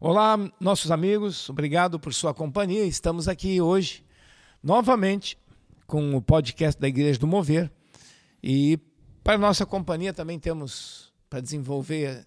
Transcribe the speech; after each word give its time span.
Olá, 0.00 0.38
nossos 0.60 0.92
amigos, 0.92 1.50
obrigado 1.50 1.98
por 1.98 2.14
sua 2.14 2.32
companhia. 2.32 2.84
Estamos 2.84 3.26
aqui 3.26 3.60
hoje 3.60 4.04
novamente 4.62 5.36
com 5.88 6.14
o 6.14 6.22
podcast 6.22 6.80
da 6.80 6.86
Igreja 6.86 7.18
do 7.18 7.26
Mover 7.26 7.68
e 8.40 8.78
para 9.24 9.36
nossa 9.36 9.66
companhia 9.66 10.12
também 10.12 10.38
temos 10.38 11.12
para 11.28 11.40
desenvolver 11.40 12.24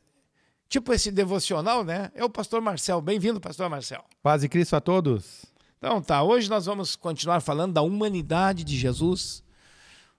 tipo 0.67 0.91
esse 0.91 1.13
devocional, 1.13 1.81
né? 1.85 2.11
É 2.13 2.25
o 2.25 2.29
pastor 2.29 2.59
Marcel. 2.59 2.99
Bem-vindo, 2.99 3.39
pastor 3.39 3.69
Marcel. 3.69 4.03
Paz 4.21 4.43
e 4.43 4.49
Cristo 4.49 4.75
a 4.75 4.81
todos. 4.81 5.45
Então 5.77 6.01
tá, 6.01 6.21
hoje 6.21 6.49
nós 6.49 6.65
vamos 6.65 6.97
continuar 6.97 7.39
falando 7.39 7.71
da 7.71 7.81
humanidade 7.81 8.65
de 8.65 8.77
Jesus. 8.77 9.41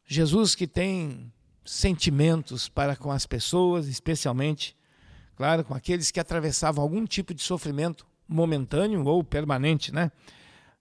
Jesus 0.06 0.54
que 0.54 0.66
tem 0.66 1.30
sentimentos 1.66 2.66
para 2.66 2.96
com 2.96 3.12
as 3.12 3.26
pessoas, 3.26 3.88
especialmente 3.88 4.74
claro, 5.42 5.64
com 5.64 5.74
aqueles 5.74 6.12
que 6.12 6.20
atravessavam 6.20 6.84
algum 6.84 7.04
tipo 7.04 7.34
de 7.34 7.42
sofrimento 7.42 8.06
momentâneo 8.28 9.04
ou 9.04 9.24
permanente, 9.24 9.92
né? 9.92 10.12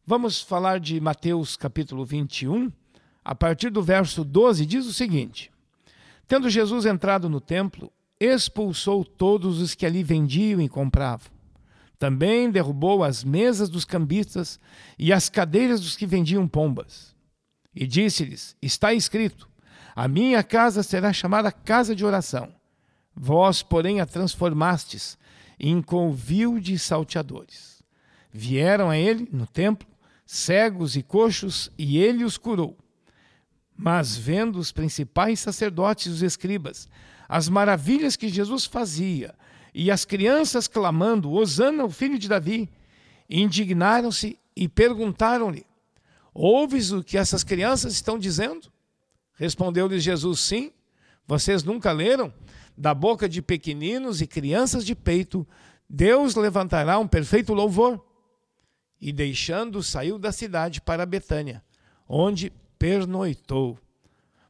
Vamos 0.06 0.40
falar 0.40 0.80
de 0.80 1.02
Mateus 1.02 1.58
capítulo 1.58 2.06
21, 2.06 2.72
a 3.26 3.34
partir 3.34 3.72
do 3.72 3.82
verso 3.82 4.24
12, 4.24 4.64
diz 4.68 4.86
o 4.86 4.94
seguinte: 4.94 5.52
Tendo 6.28 6.48
Jesus 6.48 6.86
entrado 6.86 7.28
no 7.28 7.42
templo, 7.42 7.92
expulsou 8.20 9.04
todos 9.04 9.60
os 9.60 9.74
que 9.74 9.84
ali 9.84 10.04
vendiam 10.04 10.62
e 10.62 10.70
compravam. 10.70 11.32
Também 11.98 12.52
derrubou 12.52 13.04
as 13.04 13.24
mesas 13.24 13.68
dos 13.68 13.84
cambistas 13.84 14.60
e 14.96 15.12
as 15.12 15.28
cadeiras 15.28 15.82
dos 15.82 15.96
que 15.96 16.06
vendiam 16.06 16.48
pombas. 16.48 17.16
E 17.74 17.88
disse-lhes: 17.88 18.56
Está 18.62 18.94
escrito: 18.94 19.50
A 19.96 20.08
minha 20.08 20.44
casa 20.44 20.84
será 20.84 21.12
chamada 21.12 21.52
casa 21.52 21.96
de 21.96 22.06
oração 22.06 22.61
Vós, 23.16 23.62
porém, 23.62 24.00
a 24.00 24.06
transformastes 24.06 25.18
em 25.60 25.82
convil 25.82 26.60
de 26.60 26.78
salteadores. 26.80 27.84
Vieram 28.32 28.90
a 28.90 28.98
ele, 28.98 29.28
no 29.32 29.46
templo, 29.46 29.88
cegos 30.26 30.96
e 30.96 31.04
coxos, 31.04 31.70
e 31.78 31.98
ele 31.98 32.24
os 32.24 32.38
curou. 32.38 32.78
Mas, 33.78 34.18
vendo 34.18 34.58
os 34.58 34.72
principais 34.72 35.40
sacerdotes 35.40 36.08
e 36.08 36.10
os 36.10 36.22
escribas, 36.24 36.88
as 37.28 37.48
maravilhas 37.48 38.16
que 38.16 38.30
Jesus 38.30 38.66
fazia, 38.66 39.36
e 39.74 39.90
as 39.90 40.04
crianças 40.04 40.68
clamando, 40.68 41.32
Hosana, 41.32 41.86
o 41.86 41.90
filho 41.90 42.18
de 42.18 42.28
Davi, 42.28 42.70
indignaram-se 43.30 44.38
e 44.56 44.68
perguntaram-lhe: 44.68 45.66
Ouves 46.34 46.92
o 46.92 47.04
que 47.04 47.18
essas 47.18 47.44
crianças 47.44 47.94
estão 47.94 48.18
dizendo? 48.18 48.72
Respondeu-lhes 49.36 50.04
Jesus: 50.04 50.40
Sim. 50.40 50.72
Vocês 51.28 51.64
nunca 51.64 51.92
leram? 51.92 52.34
Da 52.78 52.94
boca 52.94 53.28
de 53.28 53.42
pequeninos 53.42 54.22
e 54.22 54.28
crianças 54.28 54.86
de 54.86 54.96
peito, 54.96 55.48
Deus 55.90 56.36
levantará 56.36 56.98
um 57.00 57.08
perfeito 57.08 57.54
louvor. 57.54 58.04
E 59.00 59.12
deixando, 59.12 59.82
saiu 59.82 60.20
da 60.20 60.32
cidade 60.32 60.80
para 60.80 61.06
Betânia, 61.06 61.64
onde 62.08 62.52
pernoitou. 62.78 63.78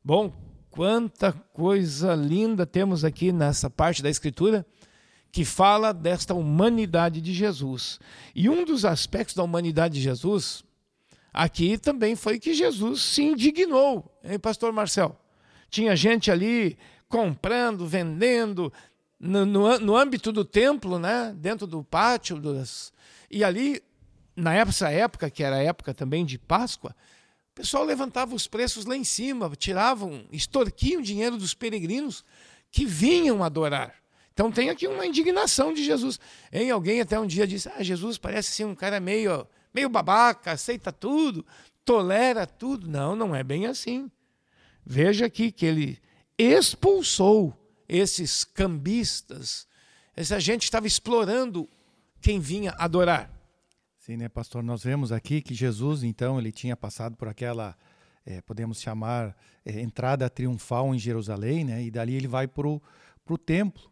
Bom, 0.04 0.34
quanta 0.70 1.32
coisa 1.32 2.16
linda 2.16 2.66
temos 2.66 3.04
aqui 3.04 3.32
nessa 3.32 3.70
parte 3.70 4.02
da 4.02 4.10
Escritura 4.10 4.66
que 5.32 5.46
fala 5.46 5.94
desta 5.94 6.34
humanidade 6.34 7.22
de 7.22 7.34
Jesus. 7.34 8.00
E 8.36 8.50
um 8.50 8.66
dos 8.66 8.84
aspectos 8.84 9.36
da 9.36 9.44
humanidade 9.44 9.96
de 9.96 10.02
Jesus 10.02 10.64
aqui 11.34 11.78
também 11.78 12.16
foi 12.16 12.38
que 12.38 12.54
Jesus 12.54 13.02
se 13.02 13.24
indignou, 13.24 14.20
hein, 14.24 14.38
pastor 14.38 14.74
Marcel? 14.74 15.18
Tinha 15.70 15.96
gente 15.96 16.30
ali 16.30 16.78
comprando, 17.12 17.86
vendendo, 17.86 18.72
no, 19.20 19.46
no, 19.46 19.80
no, 19.80 19.98
âmbito 19.98 20.32
do 20.32 20.46
templo, 20.46 20.98
né? 20.98 21.36
dentro 21.36 21.68
do 21.68 21.84
pátio. 21.84 22.40
Das... 22.40 22.92
E 23.30 23.44
ali, 23.44 23.84
na 24.36 24.56
essa 24.56 24.90
época, 24.90 25.30
que 25.30 25.44
era 25.44 25.58
a 25.58 25.64
época 25.64 25.94
também 25.94 26.26
de 26.26 26.40
Páscoa, 26.40 26.96
o 27.52 27.54
pessoal 27.54 27.84
levantava 27.84 28.34
os 28.34 28.48
preços 28.48 28.86
lá 28.86 28.96
em 28.96 29.04
cima, 29.04 29.52
tiravam, 29.58 30.24
extorquiam 30.32 31.02
dinheiro 31.02 31.38
dos 31.38 31.54
peregrinos 31.54 32.24
que 32.72 32.86
vinham 32.86 33.44
adorar. 33.44 33.94
Então 34.34 34.50
tem 34.50 34.70
aqui 34.70 34.88
uma 34.88 35.06
indignação 35.06 35.74
de 35.74 35.84
Jesus. 35.84 36.18
Em 36.52 36.72
alguém 36.72 37.02
até 37.02 37.20
um 37.20 37.28
dia 37.28 37.46
disse: 37.46 37.70
Ah, 37.76 37.84
Jesus 37.84 38.18
parece 38.18 38.50
assim 38.50 38.64
um 38.64 38.74
cara 38.74 39.02
meio, 39.02 39.46
meio 39.74 39.90
babaca, 39.90 40.54
aceita 40.54 40.94
tudo, 40.94 41.46
tolera 41.84 42.48
tudo. 42.48 42.88
Não, 42.88 43.16
não 43.16 43.36
é 43.36 43.44
bem 43.44 43.66
assim. 43.66 44.10
Veja 44.86 45.26
aqui 45.26 45.52
que 45.52 45.66
ele 45.66 46.00
expulsou 46.38 47.54
esses 47.88 48.44
cambistas, 48.44 49.68
essa 50.16 50.40
gente 50.40 50.64
estava 50.64 50.88
explorando 50.88 51.70
quem 52.22 52.40
vinha 52.40 52.72
adorar. 52.78 53.30
Sim, 53.98 54.18
né, 54.18 54.30
pastor? 54.30 54.64
Nós 54.64 54.84
vemos 54.84 55.12
aqui 55.12 55.42
que 55.42 55.54
Jesus, 55.54 56.04
então, 56.04 56.40
ele 56.40 56.52
tinha 56.52 56.76
passado 56.76 57.16
por 57.16 57.28
aquela, 57.28 57.78
é, 58.26 58.42
podemos 58.42 58.82
chamar, 58.82 59.36
é, 59.66 59.80
entrada 59.80 60.30
triunfal 60.30 60.94
em 60.96 61.00
Jerusalém, 61.00 61.64
né? 61.64 61.84
E 61.84 61.92
dali 61.92 62.16
ele 62.16 62.28
vai 62.28 62.48
para 62.48 62.68
o 62.68 62.82
templo. 63.38 63.92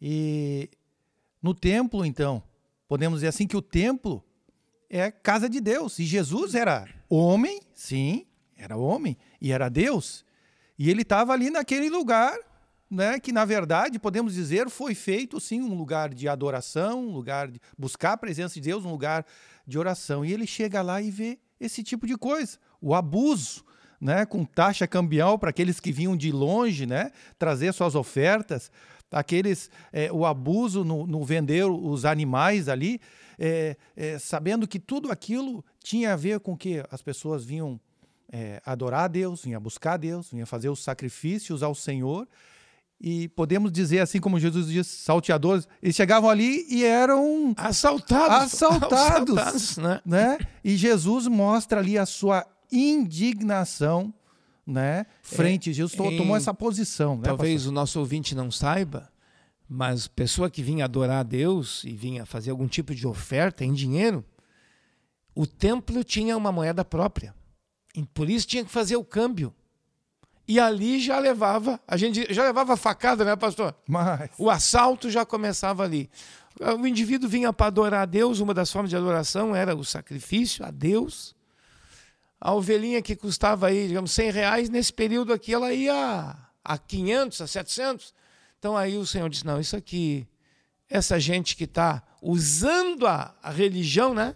E 0.00 0.68
no 1.42 1.54
templo, 1.54 2.04
então, 2.04 2.42
podemos 2.86 3.18
dizer 3.18 3.28
assim 3.28 3.46
que 3.46 3.56
o 3.56 3.62
templo 3.62 4.22
é 4.88 5.10
casa 5.10 5.48
de 5.48 5.60
Deus. 5.60 5.98
E 5.98 6.04
Jesus 6.04 6.54
era 6.54 6.88
homem, 7.08 7.60
sim, 7.74 8.26
era 8.56 8.76
homem, 8.76 9.16
e 9.40 9.52
era 9.52 9.68
Deus. 9.68 10.24
E 10.80 10.88
ele 10.88 11.02
estava 11.02 11.34
ali 11.34 11.50
naquele 11.50 11.90
lugar, 11.90 12.34
né, 12.90 13.20
que 13.20 13.32
na 13.32 13.44
verdade, 13.44 13.98
podemos 13.98 14.32
dizer, 14.32 14.70
foi 14.70 14.94
feito 14.94 15.38
sim 15.38 15.60
um 15.60 15.74
lugar 15.74 16.14
de 16.14 16.26
adoração, 16.26 17.06
um 17.06 17.12
lugar 17.12 17.48
de 17.48 17.60
buscar 17.76 18.12
a 18.14 18.16
presença 18.16 18.54
de 18.54 18.62
Deus, 18.62 18.86
um 18.86 18.90
lugar 18.90 19.26
de 19.66 19.78
oração. 19.78 20.24
E 20.24 20.32
ele 20.32 20.46
chega 20.46 20.80
lá 20.80 21.02
e 21.02 21.10
vê 21.10 21.38
esse 21.60 21.82
tipo 21.82 22.06
de 22.06 22.16
coisa, 22.16 22.56
o 22.80 22.94
abuso, 22.94 23.62
né, 24.00 24.24
com 24.24 24.42
taxa 24.42 24.86
cambial 24.86 25.38
para 25.38 25.50
aqueles 25.50 25.78
que 25.78 25.92
vinham 25.92 26.16
de 26.16 26.32
longe, 26.32 26.86
né, 26.86 27.12
trazer 27.38 27.74
suas 27.74 27.94
ofertas, 27.94 28.72
aqueles 29.10 29.68
é, 29.92 30.10
o 30.10 30.24
abuso 30.24 30.82
no, 30.82 31.06
no, 31.06 31.22
vender 31.22 31.66
os 31.66 32.06
animais 32.06 32.70
ali, 32.70 33.02
é, 33.38 33.76
é, 33.94 34.18
sabendo 34.18 34.66
que 34.66 34.78
tudo 34.78 35.12
aquilo 35.12 35.62
tinha 35.84 36.14
a 36.14 36.16
ver 36.16 36.40
com 36.40 36.56
que 36.56 36.82
as 36.90 37.02
pessoas 37.02 37.44
vinham 37.44 37.78
é, 38.32 38.62
adorar 38.64 39.04
a 39.04 39.08
Deus, 39.08 39.42
vinha 39.42 39.58
buscar 39.58 39.94
a 39.94 39.96
Deus, 39.96 40.30
vinha 40.30 40.46
fazer 40.46 40.68
os 40.68 40.82
sacrifícios 40.82 41.62
ao 41.62 41.74
Senhor. 41.74 42.28
E 43.00 43.28
podemos 43.28 43.72
dizer, 43.72 44.00
assim 44.00 44.20
como 44.20 44.38
Jesus 44.38 44.68
diz, 44.68 44.86
salteadores, 44.86 45.66
eles 45.82 45.96
chegavam 45.96 46.28
ali 46.28 46.66
e 46.68 46.84
eram 46.84 47.54
assaltados. 47.56 48.54
Assaltados. 48.54 49.38
assaltados 49.38 49.76
né? 49.78 50.00
né? 50.04 50.38
E 50.62 50.76
Jesus 50.76 51.26
mostra 51.26 51.80
ali 51.80 51.96
a 51.96 52.04
sua 52.04 52.46
indignação 52.70 54.12
né? 54.66 55.06
frente. 55.22 55.70
É, 55.70 55.72
Jesus 55.72 55.98
em, 55.98 56.16
tomou 56.16 56.36
essa 56.36 56.52
posição. 56.52 57.16
Né, 57.16 57.22
talvez 57.24 57.54
pastor? 57.54 57.70
o 57.70 57.74
nosso 57.74 57.98
ouvinte 57.98 58.34
não 58.34 58.50
saiba, 58.50 59.10
mas 59.66 60.06
pessoa 60.06 60.50
que 60.50 60.62
vinha 60.62 60.84
adorar 60.84 61.20
a 61.20 61.22
Deus 61.22 61.82
e 61.84 61.94
vinha 61.94 62.26
fazer 62.26 62.50
algum 62.50 62.68
tipo 62.68 62.94
de 62.94 63.06
oferta 63.06 63.64
em 63.64 63.72
dinheiro, 63.72 64.22
o 65.34 65.46
templo 65.46 66.04
tinha 66.04 66.36
uma 66.36 66.52
moeda 66.52 66.84
própria. 66.84 67.34
E 67.94 68.04
por 68.04 68.30
isso 68.30 68.46
tinha 68.46 68.64
que 68.64 68.70
fazer 68.70 68.96
o 68.96 69.04
câmbio. 69.04 69.54
E 70.46 70.58
ali 70.58 70.98
já 70.98 71.18
levava, 71.18 71.80
a 71.86 71.96
gente 71.96 72.26
já 72.32 72.42
levava 72.42 72.76
facada, 72.76 73.24
né, 73.24 73.36
pastor? 73.36 73.74
Mas... 73.86 74.30
O 74.36 74.50
assalto 74.50 75.08
já 75.08 75.24
começava 75.24 75.84
ali. 75.84 76.10
O 76.58 76.86
indivíduo 76.86 77.28
vinha 77.28 77.52
para 77.52 77.68
adorar 77.68 78.02
a 78.02 78.04
Deus, 78.04 78.40
uma 78.40 78.52
das 78.52 78.72
formas 78.72 78.90
de 78.90 78.96
adoração 78.96 79.54
era 79.54 79.76
o 79.76 79.84
sacrifício 79.84 80.64
a 80.64 80.70
Deus. 80.70 81.36
A 82.40 82.52
ovelhinha 82.52 83.00
que 83.00 83.14
custava 83.14 83.68
aí, 83.68 83.86
digamos, 83.86 84.10
100 84.12 84.30
reais, 84.30 84.68
nesse 84.68 84.92
período 84.92 85.32
aqui 85.32 85.54
ela 85.54 85.72
ia 85.72 86.36
a 86.64 86.78
500, 86.78 87.40
a 87.42 87.46
700. 87.46 88.14
Então 88.58 88.76
aí 88.76 88.96
o 88.96 89.06
Senhor 89.06 89.28
disse: 89.28 89.46
não, 89.46 89.60
isso 89.60 89.76
aqui, 89.76 90.26
essa 90.88 91.20
gente 91.20 91.54
que 91.54 91.64
está 91.64 92.02
usando 92.20 93.06
a, 93.06 93.34
a 93.42 93.50
religião, 93.50 94.12
né? 94.12 94.34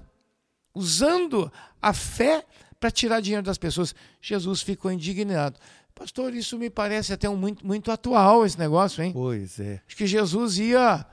Usando 0.74 1.50
a 1.80 1.92
fé 1.92 2.44
para 2.84 2.90
tirar 2.90 3.20
dinheiro 3.20 3.42
das 3.42 3.56
pessoas. 3.56 3.94
Jesus 4.20 4.60
ficou 4.60 4.92
indignado. 4.92 5.58
Pastor, 5.94 6.34
isso 6.34 6.58
me 6.58 6.68
parece 6.68 7.14
até 7.14 7.30
um 7.30 7.36
muito, 7.36 7.66
muito 7.66 7.90
atual 7.90 8.44
esse 8.44 8.58
negócio, 8.58 9.02
hein? 9.02 9.10
Pois 9.10 9.58
é. 9.58 9.80
Acho 9.86 9.96
que 9.96 10.06
Jesus 10.06 10.58
ia, 10.58 11.06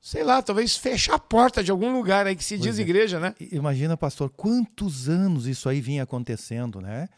sei 0.00 0.24
lá, 0.24 0.42
talvez 0.42 0.76
fechar 0.76 1.14
a 1.14 1.18
porta 1.20 1.62
de 1.62 1.70
algum 1.70 1.92
lugar 1.92 2.26
aí 2.26 2.34
que 2.34 2.42
se 2.42 2.56
pois 2.56 2.62
diz 2.62 2.78
é. 2.80 2.82
igreja, 2.82 3.20
né? 3.20 3.36
Imagina, 3.52 3.96
pastor, 3.96 4.30
quantos 4.30 5.08
anos 5.08 5.46
isso 5.46 5.68
aí 5.68 5.80
vinha 5.80 6.02
acontecendo, 6.02 6.80
né? 6.80 7.08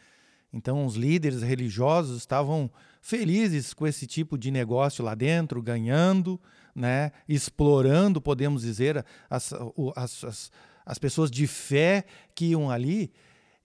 Então, 0.53 0.85
os 0.85 0.93
líderes 0.93 1.41
religiosos 1.41 2.19
estavam 2.19 2.69
felizes 3.01 3.73
com 3.73 3.87
esse 3.87 4.05
tipo 4.05 4.37
de 4.37 4.51
negócio 4.51 5.03
lá 5.03 5.15
dentro, 5.15 5.63
ganhando, 5.63 6.39
né? 6.75 7.11
explorando, 7.27 8.21
podemos 8.21 8.61
dizer, 8.61 9.03
as, 9.27 9.51
as, 9.95 10.23
as, 10.23 10.51
as 10.85 10.99
pessoas 10.99 11.31
de 11.31 11.47
fé 11.47 12.05
que 12.35 12.51
iam 12.51 12.69
ali 12.69 13.11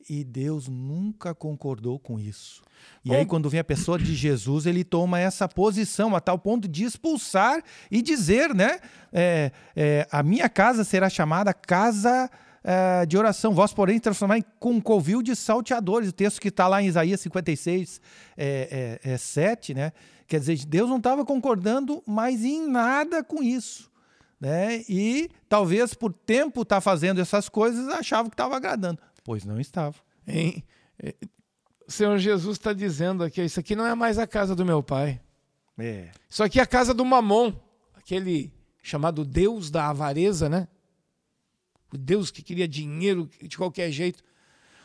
E 0.09 0.25
Deus 0.25 0.69
nunca 0.69 1.35
concordou 1.35 1.99
com 1.99 2.19
isso. 2.19 2.63
E 3.05 3.15
aí, 3.15 3.25
quando 3.25 3.49
vem 3.49 3.61
a 3.61 3.65
pessoa 3.65 3.99
de 3.99 4.15
Jesus, 4.15 4.67
ele 4.67 4.85
toma 4.85 5.19
essa 5.19 5.49
posição 5.49 6.15
a 6.15 6.21
tal 6.21 6.39
ponto 6.39 6.67
de 6.67 6.85
expulsar 6.85 7.63
e 7.91 8.03
dizer, 8.03 8.55
né? 8.55 8.81
É, 9.13 9.53
é, 9.75 10.09
a 10.11 10.23
minha 10.23 10.49
casa 10.49 10.85
será 10.85 11.09
chamada 11.09 11.53
casa 11.55 12.31
é, 12.63 13.07
de 13.07 13.17
oração. 13.17 13.55
Vós, 13.55 13.73
porém, 13.73 13.99
transformar 13.99 14.43
com 14.59 14.81
covil 14.81 15.23
de 15.23 15.35
salteadores. 15.35 16.11
O 16.11 16.13
texto 16.13 16.41
que 16.41 16.49
está 16.49 16.69
lá 16.69 16.83
em 16.83 16.87
Isaías 16.87 17.21
56, 17.21 18.01
é, 18.37 18.99
é, 19.05 19.13
é 19.13 19.17
7, 19.17 19.75
né? 19.75 19.93
Quer 20.27 20.41
dizer, 20.41 20.65
Deus 20.67 20.89
não 20.89 20.99
estava 20.99 21.25
concordando 21.25 22.03
mais 22.07 22.45
em 22.45 22.69
nada 22.69 23.25
com 23.25 23.43
isso. 23.43 23.91
Né? 24.41 24.83
E 24.89 25.29
talvez 25.49 25.93
por 25.93 26.13
tempo 26.13 26.63
estar 26.63 26.77
tá 26.77 26.81
fazendo 26.81 27.21
essas 27.21 27.49
coisas, 27.49 27.89
achava 27.89 28.29
que 28.31 28.35
estava 28.35 28.57
agradando. 28.57 28.99
Pois 29.25 29.45
não 29.45 29.61
estava. 29.61 29.97
Hein? 30.27 30.65
O 31.87 31.93
Senhor 31.93 32.19
Jesus 32.19 32.57
está 32.57 32.73
dizendo 32.73 33.25
aqui: 33.25 33.43
isso 33.43 33.61
aqui 33.61 33.75
não 33.75 33.87
é 33.87 33.95
mais 33.95 34.19
a 34.19 34.27
casa 34.27 34.55
do 34.55 34.65
meu 34.65 34.83
pai. 34.83 35.21
É. 35.79 36.11
Isso 36.29 36.43
aqui 36.43 36.61
é 36.61 36.63
a 36.63 36.67
casa 36.67 36.93
do 36.93 37.05
Mamon, 37.05 37.55
aquele 37.95 38.53
chamado 38.83 39.25
Deus 39.25 39.71
da 39.71 39.89
avareza, 39.89 40.49
né? 40.49 40.69
O 41.93 41.99
Deus 41.99 42.31
que 42.31 42.43
queria 42.43 42.69
dinheiro 42.69 43.29
de 43.43 43.57
qualquer 43.57 43.91
jeito. 43.91 44.23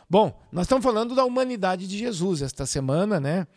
Bom, 0.09 0.39
nós 0.51 0.65
estamos 0.65 0.83
falando 0.83 1.15
da 1.15 1.25
humanidade 1.25 1.87
de 1.87 1.97
Jesus 1.97 2.41
esta 2.41 2.65
semana, 2.65 3.19
né? 3.19 3.47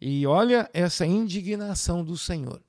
E 0.00 0.26
olha 0.26 0.68
essa 0.72 1.04
indignação 1.04 2.04
do 2.04 2.16
Senhor. 2.16 2.62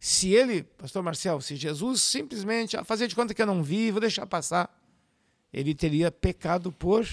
Se 0.00 0.32
ele, 0.32 0.62
pastor 0.62 1.02
Marcel, 1.02 1.40
se 1.40 1.56
Jesus 1.56 2.02
simplesmente 2.02 2.76
ah, 2.76 2.84
fazer 2.84 3.08
de 3.08 3.16
conta 3.16 3.34
que 3.34 3.42
eu 3.42 3.46
não 3.46 3.62
vi, 3.62 3.90
vou 3.90 4.00
deixar 4.00 4.26
passar, 4.26 4.70
ele 5.52 5.74
teria 5.74 6.10
pecado 6.10 6.70
por 6.72 7.06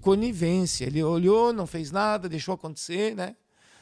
conivência. 0.00 0.84
Ele 0.84 1.02
olhou, 1.02 1.52
não 1.52 1.66
fez 1.66 1.90
nada, 1.90 2.28
deixou 2.28 2.54
acontecer, 2.54 3.14
né? 3.14 3.36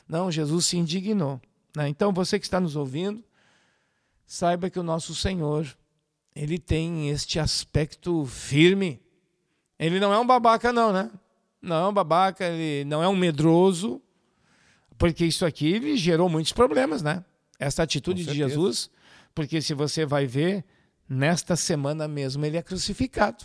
Não, 0.08 0.30
Jesus 0.30 0.66
se 0.66 0.76
indignou. 0.76 1.40
Né? 1.76 1.88
Então, 1.88 2.12
você 2.12 2.38
que 2.38 2.46
está 2.46 2.60
nos 2.60 2.76
ouvindo, 2.76 3.22
saiba 4.26 4.70
que 4.70 4.78
o 4.78 4.82
nosso 4.82 5.14
Senhor, 5.14 5.66
ele 6.34 6.58
tem 6.58 7.10
este 7.10 7.38
aspecto 7.38 8.24
firme. 8.26 9.00
Ele 9.78 10.00
não 10.00 10.12
é 10.12 10.18
um 10.18 10.26
babaca, 10.26 10.72
não, 10.72 10.92
né? 10.92 11.10
Não 11.60 11.76
é 11.76 11.88
um 11.88 11.92
babaca, 11.92 12.44
ele 12.44 12.84
não 12.84 13.02
é 13.02 13.08
um 13.08 13.16
medroso, 13.16 14.00
porque 14.96 15.24
isso 15.24 15.44
aqui 15.44 15.78
lhe 15.78 15.96
gerou 15.96 16.28
muitos 16.28 16.52
problemas, 16.52 17.02
né? 17.02 17.24
Essa 17.58 17.82
atitude 17.82 18.24
de 18.24 18.34
Jesus, 18.34 18.90
porque 19.34 19.60
se 19.60 19.74
você 19.74 20.06
vai 20.06 20.26
ver, 20.26 20.64
nesta 21.08 21.56
semana 21.56 22.06
mesmo 22.06 22.44
ele 22.44 22.56
é 22.56 22.62
crucificado. 22.62 23.44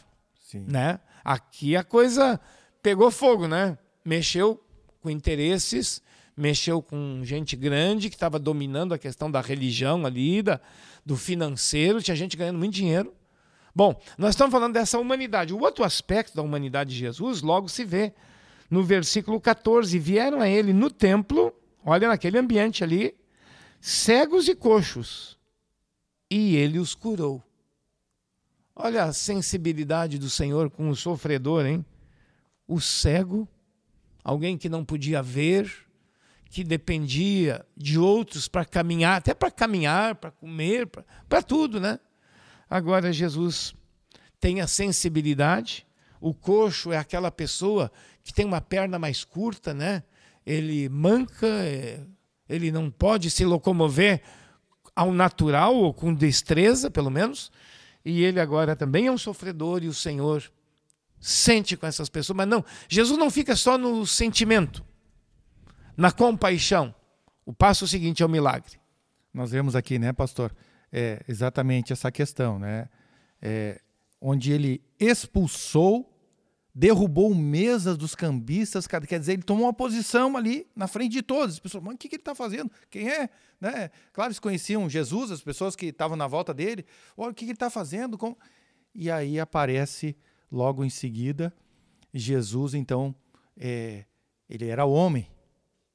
Sim. 0.52 0.66
Né? 0.68 1.00
Aqui 1.24 1.78
a 1.78 1.84
coisa 1.84 2.38
pegou 2.84 3.10
fogo, 3.10 3.48
né? 3.48 3.78
Mexeu 4.04 4.62
com 5.00 5.10
interesses, 5.10 6.02
mexeu 6.36 6.82
com 6.82 7.22
gente 7.24 7.56
grande 7.56 8.10
que 8.10 8.18
estava 8.18 8.38
dominando 8.38 8.94
a 8.94 8.98
questão 8.98 9.32
da 9.32 9.40
religião 9.40 10.06
ali, 10.06 10.42
da, 10.42 10.60
do 11.06 11.16
financeiro, 11.16 12.02
tinha 12.02 12.18
gente 12.18 12.36
ganhando 12.36 12.60
muito 12.60 12.74
dinheiro. 12.74 13.14
Bom, 13.74 13.98
nós 14.18 14.32
estamos 14.32 14.52
falando 14.52 14.74
dessa 14.74 15.00
humanidade. 15.00 15.54
O 15.54 15.62
outro 15.62 15.86
aspecto 15.86 16.36
da 16.36 16.42
humanidade 16.42 16.90
de 16.90 17.00
Jesus 17.00 17.42
logo 17.42 17.70
se 17.70 17.86
vê 17.86 18.14
no 18.70 18.84
versículo 18.84 19.40
14. 19.40 19.98
Vieram 19.98 20.42
a 20.42 20.50
ele 20.50 20.74
no 20.74 20.92
templo, 20.92 21.56
olha 21.86 22.10
naquele 22.10 22.38
ambiente 22.38 22.84
ali, 22.84 23.16
cegos 23.80 24.50
e 24.50 24.56
coxos, 24.56 25.38
e 26.30 26.58
ele 26.58 26.78
os 26.78 26.94
curou. 26.94 27.42
Olha 28.84 29.04
a 29.04 29.14
sensibilidade 29.14 30.18
do 30.18 30.28
Senhor 30.28 30.72
com 30.72 30.90
o 30.90 30.96
sofredor, 30.96 31.68
hein? 31.68 31.86
o 32.68 32.82
cego, 32.82 33.48
alguém 34.24 34.58
que 34.58 34.68
não 34.68 34.84
podia 34.84 35.22
ver, 35.22 35.72
que 36.50 36.64
dependia 36.64 37.64
de 37.78 38.00
outros 38.00 38.48
para 38.48 38.66
caminhar, 38.66 39.18
até 39.18 39.36
para 39.36 39.52
caminhar, 39.52 40.16
para 40.16 40.32
comer, 40.32 40.90
para 41.30 41.44
tudo, 41.44 41.80
né? 41.80 42.00
Agora 42.68 43.14
Jesus 43.14 43.76
tem 44.40 44.62
a 44.62 44.68
sensibilidade. 44.68 45.86
O 46.20 46.34
coxo 46.34 46.92
é 46.92 46.98
aquela 46.98 47.30
pessoa 47.30 47.92
que 48.24 48.34
tem 48.34 48.46
uma 48.46 48.62
perna 48.62 48.98
mais 48.98 49.24
curta, 49.24 49.76
né? 49.76 50.02
Ele 50.44 50.90
manca, 50.90 51.46
é, 51.46 52.02
ele 52.50 52.72
não 52.72 52.90
pode 52.90 53.30
se 53.30 53.46
locomover 53.46 54.24
ao 54.96 55.14
natural 55.14 55.76
ou 55.76 55.94
com 55.94 56.12
destreza, 56.12 56.90
pelo 56.90 57.12
menos. 57.12 57.52
E 58.04 58.24
ele 58.24 58.40
agora 58.40 58.76
também 58.76 59.08
é 59.08 59.12
um 59.12 59.18
sofredor 59.18 59.84
e 59.84 59.88
o 59.88 59.94
Senhor 59.94 60.52
sente 61.20 61.78
com 61.78 61.86
essas 61.86 62.10
pessoas, 62.10 62.36
mas 62.36 62.48
não, 62.48 62.66
Jesus 62.90 63.18
não 63.18 63.30
fica 63.30 63.56
só 63.56 63.78
no 63.78 64.06
sentimento, 64.08 64.84
na 65.96 66.12
compaixão. 66.12 66.94
O 67.46 67.54
passo 67.54 67.88
seguinte 67.88 68.24
é 68.24 68.26
o 68.26 68.30
milagre. 68.30 68.80
Nós 69.32 69.52
vemos 69.52 69.76
aqui, 69.76 70.00
né, 70.00 70.12
pastor, 70.12 70.54
é 70.92 71.24
exatamente 71.28 71.94
essa 71.94 72.12
questão, 72.12 72.60
né? 72.60 72.90
É, 73.42 73.80
onde 74.20 74.52
ele 74.52 74.82
expulsou, 75.00 76.11
derrubou 76.74 77.34
mesas 77.36 77.98
dos 77.98 78.16
cambistas, 78.16 78.88
quer 78.88 79.20
dizer, 79.20 79.34
ele 79.34 79.44
tomou 79.44 79.66
uma 79.66 79.74
posição 79.74 80.38
ali 80.38 80.68
na 80.76 80.88
frente 80.88 81.12
de 81.12 81.22
todos. 81.22 81.56
As 81.56 81.60
pessoas, 81.60 81.84
mas 81.84 81.96
o 81.96 81.98
que, 81.98 82.08
que 82.08 82.16
ele 82.16 82.22
está 82.22 82.34
fazendo? 82.34 82.72
Quem 82.90 83.10
é? 83.10 83.30
Né? 83.60 83.92
Claro, 84.14 84.30
eles 84.30 84.40
conheciam 84.40 84.90
Jesus, 84.90 85.32
as 85.32 85.42
pessoas 85.42 85.76
que 85.76 85.88
estavam 85.88 86.16
na 86.16 86.28
volta 86.28 86.54
dele. 86.54 86.86
Olha 87.18 87.32
o 87.32 87.34
que, 87.34 87.46
que 87.46 87.52
ele 87.52 87.56
está 87.56 87.70
fazendo. 87.70 88.18
Como... 88.18 88.38
E 88.96 89.12
aí 89.12 89.40
aparece 89.40 90.16
Logo 90.52 90.84
em 90.84 90.90
seguida, 90.90 91.54
Jesus, 92.14 92.74
então, 92.74 93.16
é, 93.56 94.04
ele 94.50 94.68
era 94.68 94.84
homem, 94.84 95.30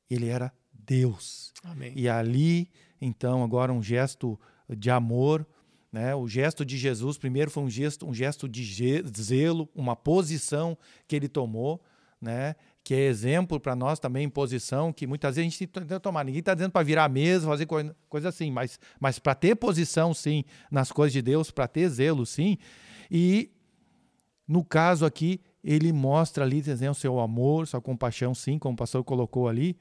ele 0.09 0.29
era 0.29 0.51
Deus. 0.73 1.53
Amém. 1.63 1.93
E 1.95 2.09
ali, 2.09 2.71
então, 2.99 3.45
agora 3.45 3.71
um 3.71 3.83
gesto 3.83 4.41
de 4.71 4.91
amor, 4.91 5.47
né? 5.93 6.15
O 6.15 6.27
gesto 6.27 6.65
de 6.65 6.77
Jesus, 6.77 7.19
primeiro 7.19 7.51
foi 7.51 7.63
um 7.63 7.71
gesto, 7.71 8.07
um 8.07 8.15
gesto 8.15 8.49
de 8.49 9.03
zelo, 9.23 9.69
uma 9.75 9.97
posição 9.97 10.77
que 11.07 11.17
ele 11.17 11.29
tomou, 11.29 11.83
né? 12.21 12.55
Que 12.83 12.95
é 12.95 13.07
exemplo 13.07 13.59
para 13.59 13.75
nós 13.75 13.99
também, 13.99 14.29
posição 14.29 14.93
que 14.93 15.07
muitas 15.07 15.37
vezes 15.37 15.49
a 15.49 15.51
gente 15.51 15.67
tenta 15.67 15.99
tomar. 15.99 16.25
Ninguém 16.25 16.41
está 16.41 16.55
dizendo 16.55 16.71
para 16.73 16.85
virar 16.85 17.05
a 17.05 17.09
mesa, 17.09 17.47
fazer 17.47 17.67
coisa, 17.67 17.97
coisa 18.09 18.29
assim, 18.29 18.51
mas, 18.51 18.79
mas 19.01 19.19
para 19.19 19.35
ter 19.35 19.57
posição, 19.57 20.15
sim, 20.15 20.45
nas 20.71 20.93
coisas 20.93 21.13
de 21.13 21.23
Deus, 21.23 21.51
para 21.51 21.67
ter 21.67 21.89
zelo, 21.89 22.25
sim. 22.25 22.59
E 23.11 23.51
no 24.47 24.65
caso 24.65 25.05
aqui, 25.05 25.41
ele 25.65 25.93
mostra 25.93 26.45
ali, 26.45 26.61
dizendo, 26.61 26.93
o 26.93 26.95
seu 26.95 27.19
amor, 27.19 27.67
sua 27.67 27.81
compaixão, 27.81 28.33
sim, 28.35 28.59
como 28.59 28.75
o 28.75 28.77
pastor 28.77 29.03
colocou 29.03 29.49
ali, 29.49 29.77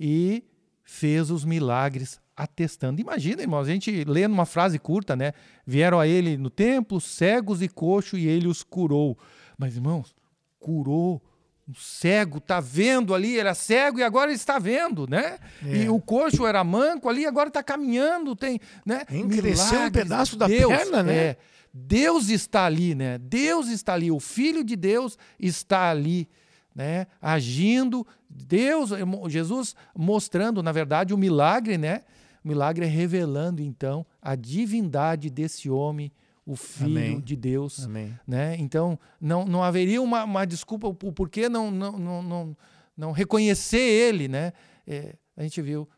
e 0.00 0.44
fez 0.86 1.30
os 1.30 1.44
milagres 1.44 2.18
atestando. 2.34 3.00
Imagina, 3.00 3.42
irmãos, 3.42 3.68
a 3.68 3.72
gente 3.72 4.04
lê 4.04 4.26
numa 4.26 4.46
frase 4.46 4.78
curta, 4.78 5.14
né? 5.14 5.32
Vieram 5.66 6.00
a 6.00 6.06
ele 6.06 6.38
no 6.38 6.48
templo, 6.48 7.00
cegos 7.00 7.60
e 7.60 7.68
coxos, 7.68 8.18
e 8.18 8.26
ele 8.26 8.46
os 8.46 8.62
curou. 8.62 9.18
Mas, 9.58 9.74
irmãos, 9.74 10.14
curou 10.58 11.20
o 11.68 11.74
cego 11.74 12.38
está 12.38 12.60
vendo 12.60 13.12
ali, 13.12 13.40
era 13.40 13.52
cego 13.52 13.98
e 13.98 14.02
agora 14.04 14.32
está 14.32 14.56
vendo, 14.56 15.04
né? 15.08 15.36
É. 15.64 15.78
E 15.78 15.88
o 15.88 16.00
coxo 16.00 16.46
era 16.46 16.62
manco 16.62 17.08
ali, 17.08 17.26
agora 17.26 17.48
está 17.48 17.60
caminhando, 17.60 18.36
tem, 18.36 18.60
né? 18.84 19.04
Cresceu 19.04 19.80
um 19.80 19.90
pedaço 19.90 20.36
da 20.36 20.46
Deus, 20.46 20.72
perna, 20.72 21.02
né? 21.02 21.16
É, 21.16 21.36
Deus 21.74 22.28
está 22.28 22.66
ali, 22.66 22.94
né? 22.94 23.18
Deus 23.18 23.66
está 23.68 23.94
ali, 23.94 24.12
o 24.12 24.20
Filho 24.20 24.62
de 24.62 24.76
Deus 24.76 25.18
está 25.40 25.90
ali, 25.90 26.28
né? 26.76 27.06
Agindo, 27.22 28.06
Deus, 28.28 28.90
Jesus 29.28 29.74
mostrando, 29.96 30.62
na 30.62 30.72
verdade, 30.72 31.14
o 31.14 31.18
milagre, 31.18 31.78
né? 31.78 32.02
O 32.44 32.48
milagre 32.48 32.84
é 32.84 32.88
revelando, 32.88 33.62
então, 33.62 34.04
a 34.20 34.36
divindade 34.36 35.30
desse 35.30 35.70
homem, 35.70 36.12
o 36.44 36.54
Filho 36.54 36.90
Amém. 36.90 37.20
de 37.20 37.34
Deus. 37.34 37.84
Amém. 37.86 38.16
Né? 38.26 38.56
Então, 38.58 39.00
não, 39.18 39.46
não 39.46 39.64
haveria 39.64 40.02
uma, 40.02 40.24
uma 40.24 40.44
desculpa 40.44 40.92
por, 40.92 41.12
por 41.12 41.30
que 41.30 41.48
não, 41.48 41.70
não, 41.70 41.92
não, 41.98 42.22
não, 42.22 42.56
não 42.94 43.10
reconhecer 43.10 43.78
ele, 43.80 44.28
né? 44.28 44.52
É, 44.86 45.16
a 45.34 45.42
gente 45.42 45.62
viu 45.62 45.88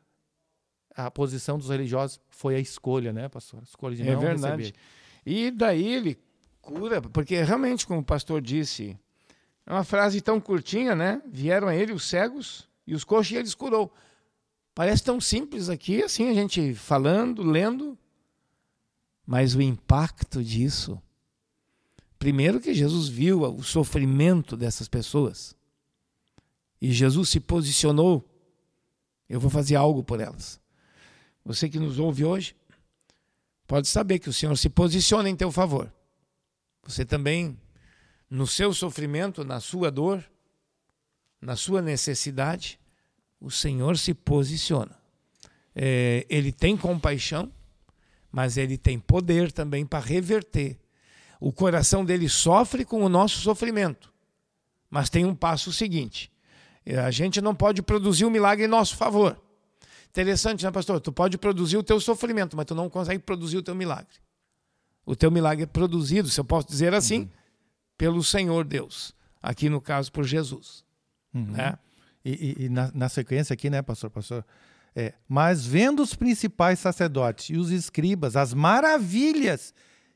a 0.95 1.11
posição 1.11 1.59
dos 1.59 1.69
religiosos 1.71 2.21
foi 2.31 2.55
a 2.55 2.61
escolha, 2.61 3.13
né, 3.13 3.29
pastor? 3.29 3.61
A 3.61 3.65
escolha 3.65 3.97
de 3.97 4.03
é 4.03 4.13
não 4.13 4.21
verdade. 4.21 4.63
receber. 4.63 4.79
E 5.27 5.51
daí 5.51 5.87
ele 5.87 6.19
cura, 6.61 7.03
porque 7.03 7.43
realmente, 7.43 7.87
como 7.87 8.01
o 8.01 8.05
pastor 8.05 8.41
disse, 8.41 8.97
é 9.69 9.73
uma 9.75 9.85
frase 9.85 10.23
tão 10.23 10.41
curtinha, 10.41 10.95
né? 10.95 11.21
Vieram 11.27 11.69
a 11.69 11.77
ele 11.77 11.93
os 11.93 12.09
cegos 12.09 12.67
e 12.87 12.95
os 12.95 13.05
coxos 13.05 13.33
e 13.33 13.37
eles 13.37 13.55
curou. 13.55 13.93
Parece 14.75 15.05
tão 15.05 15.21
simples 15.21 15.69
aqui, 15.69 16.03
assim, 16.03 16.31
a 16.31 16.33
gente 16.33 16.75
falando, 16.75 17.43
lendo, 17.43 17.97
mas 19.27 19.55
o 19.55 19.61
impacto 19.61 20.43
disso. 20.43 20.99
Primeiro 22.19 22.63
que 22.63 22.73
Jesus 22.73 23.09
viu 23.09 23.43
o 23.43 23.63
sofrimento 23.63 24.57
dessas 24.57 24.89
pessoas. 24.89 25.55
E 26.81 26.91
Jesus 26.91 27.29
se 27.29 27.39
posicionou. 27.39 28.25
Eu 29.29 29.39
vou 29.39 29.51
fazer 29.51 29.77
algo 29.77 30.03
por 30.03 30.19
elas. 30.19 30.59
Você 31.45 31.69
que 31.69 31.79
nos 31.79 31.99
ouve 31.99 32.25
hoje, 32.25 32.57
pode 33.67 33.87
saber 33.87 34.19
que 34.19 34.31
o 34.31 34.33
Senhor 34.33 34.57
se 34.57 34.71
posiciona 34.71 35.29
em 35.29 35.37
teu 35.37 35.53
favor. 35.53 35.93
Você 36.85 37.05
também 37.05 37.55
no 38.31 38.47
seu 38.47 38.73
sofrimento, 38.73 39.45
na 39.45 39.61
sua 39.61 39.91
dor, 39.91 40.25
na 41.41 41.57
sua 41.57 41.81
necessidade, 41.81 42.79
o 43.41 43.51
Senhor 43.51 43.97
se 43.97 44.13
posiciona. 44.13 44.97
É, 45.75 46.27
ele 46.29 46.53
tem 46.53 46.77
compaixão, 46.77 47.53
mas 48.31 48.57
ele 48.57 48.77
tem 48.77 48.99
poder 48.99 49.53
também 49.53 49.87
para 49.87 50.05
reverter. 50.05 50.79
O 51.41 51.53
coração 51.53 52.05
dele 52.05 52.29
sofre 52.29 52.85
com 52.85 53.03
o 53.03 53.09
nosso 53.09 53.39
sofrimento, 53.39 54.13
mas 54.91 55.09
tem 55.09 55.25
um 55.25 55.35
passo 55.35 55.73
seguinte: 55.73 56.31
a 57.05 57.11
gente 57.11 57.41
não 57.41 57.55
pode 57.55 57.81
produzir 57.81 58.25
o 58.25 58.29
um 58.29 58.31
milagre 58.31 58.65
em 58.65 58.69
nosso 58.69 58.97
favor. 58.97 59.41
Interessante, 60.11 60.65
né, 60.65 60.71
pastor? 60.71 61.01
Tu 61.01 61.13
pode 61.13 61.39
produzir 61.39 61.77
o 61.77 61.83
teu 61.83 62.01
sofrimento, 62.01 62.57
mas 62.57 62.67
tu 62.67 62.75
não 62.75 62.91
consegue 62.91 63.23
produzir 63.23 63.59
o 63.59 63.63
teu 63.63 63.75
milagre. 63.75 64.17
O 65.07 65.15
teu 65.15 65.31
milagre 65.31 65.63
é 65.63 65.67
produzido, 65.67 66.29
se 66.29 66.41
eu 66.41 66.45
posso 66.45 66.67
dizer 66.67 66.93
assim, 66.93 67.21
uhum. 67.21 67.29
Pelo 67.99 68.23
Senhor 68.23 68.65
Deus. 68.65 69.13
Aqui 69.43 69.69
no 69.69 69.81
caso, 69.81 70.11
por 70.11 70.25
Jesus. 70.25 70.85
Uhum. 71.35 71.51
Né? 71.51 71.77
E, 72.25 72.57
e, 72.61 72.65
e 72.65 72.69
na, 72.69 72.91
na, 72.95 73.09
sequência 73.09 73.53
aqui, 73.53 73.69
né, 73.69 73.83
pastor? 73.83 74.09
pastor 74.09 74.45
é, 74.95 75.15
mas 75.29 75.65
vendo 75.65 76.03
os 76.03 76.15
principais 76.15 76.79
sacerdotes 76.79 77.51
e 77.51 77.57
os 77.57 77.71
escribas 77.71 78.35
as 78.35 78.53
maravilhas 78.53 79.73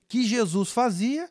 que 0.08 0.24
Jesus 0.24 0.72
fazia, 0.72 1.28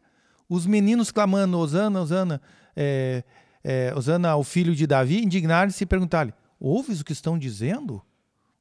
os 0.48 0.65
meninos 0.65 1.12
clamando, 1.12 1.58
Osana, 1.58 2.01
Osana, 2.01 2.41
é, 2.75 3.24
é, 3.63 3.93
Osana 3.96 4.29
ao 4.29 4.43
filho 4.43 4.75
de 4.75 4.88
Davi, 4.88 5.24
indignaram-se 5.24 5.84
e 5.84 5.88
perguntaram-lhe, 5.88 6.34
ouves 6.60 7.01
o 7.01 7.05
que 7.05 7.13
estão 7.13 7.38
dizendo? 7.38 8.01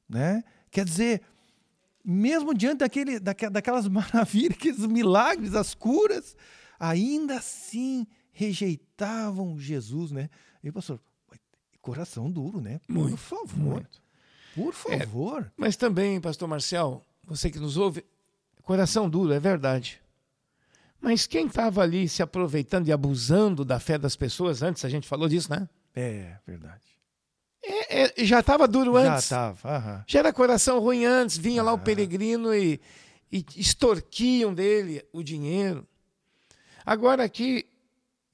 Né? 0.09 0.43
Quer 0.69 0.85
dizer, 0.85 1.21
mesmo 2.03 2.53
diante 2.53 2.79
daquele, 2.79 3.19
daquelas 3.19 3.87
maravilhas, 3.89 4.57
aqueles 4.57 4.85
milagres, 4.85 5.55
as 5.55 5.73
curas, 5.73 6.35
ainda 6.81 7.37
assim 7.37 8.07
rejeitavam 8.31 9.59
Jesus, 9.59 10.09
né? 10.11 10.29
E 10.63 10.71
pastor, 10.71 10.99
coração 11.79 12.29
duro, 12.29 12.59
né? 12.59 12.81
Muito, 12.89 13.11
por 13.11 13.17
favor. 13.17 13.73
Muito. 13.73 14.01
Por 14.55 14.91
é, 14.91 14.99
favor. 14.99 15.43
É, 15.43 15.51
mas 15.55 15.75
também, 15.75 16.19
pastor 16.19 16.47
Marcel, 16.47 17.05
você 17.23 17.51
que 17.51 17.59
nos 17.59 17.77
ouve, 17.77 18.03
coração 18.63 19.07
duro, 19.07 19.31
é 19.31 19.39
verdade. 19.39 20.01
Mas 20.99 21.27
quem 21.27 21.45
estava 21.45 21.81
ali 21.81 22.09
se 22.09 22.23
aproveitando 22.23 22.87
e 22.87 22.91
abusando 22.91 23.63
da 23.63 23.79
fé 23.79 23.97
das 23.97 24.15
pessoas 24.15 24.63
antes, 24.63 24.83
a 24.83 24.89
gente 24.89 25.07
falou 25.07 25.29
disso, 25.29 25.51
né? 25.51 25.69
É, 25.95 26.37
verdade. 26.45 26.81
É, 27.63 28.21
é, 28.21 28.25
já 28.25 28.39
estava 28.39 28.67
duro 28.67 28.97
antes. 28.97 29.27
Já 29.27 29.51
estava. 29.51 30.03
Já 30.07 30.19
era 30.19 30.33
coração 30.33 30.79
ruim 30.79 31.05
antes. 31.05 31.37
Vinha 31.37 31.61
lá 31.61 31.73
o 31.73 31.79
peregrino 31.79 32.53
e, 32.53 32.81
e 33.31 33.45
extorquiam 33.55 34.53
dele 34.53 35.03
o 35.13 35.21
dinheiro. 35.21 35.87
Agora 36.85 37.23
aqui, 37.23 37.65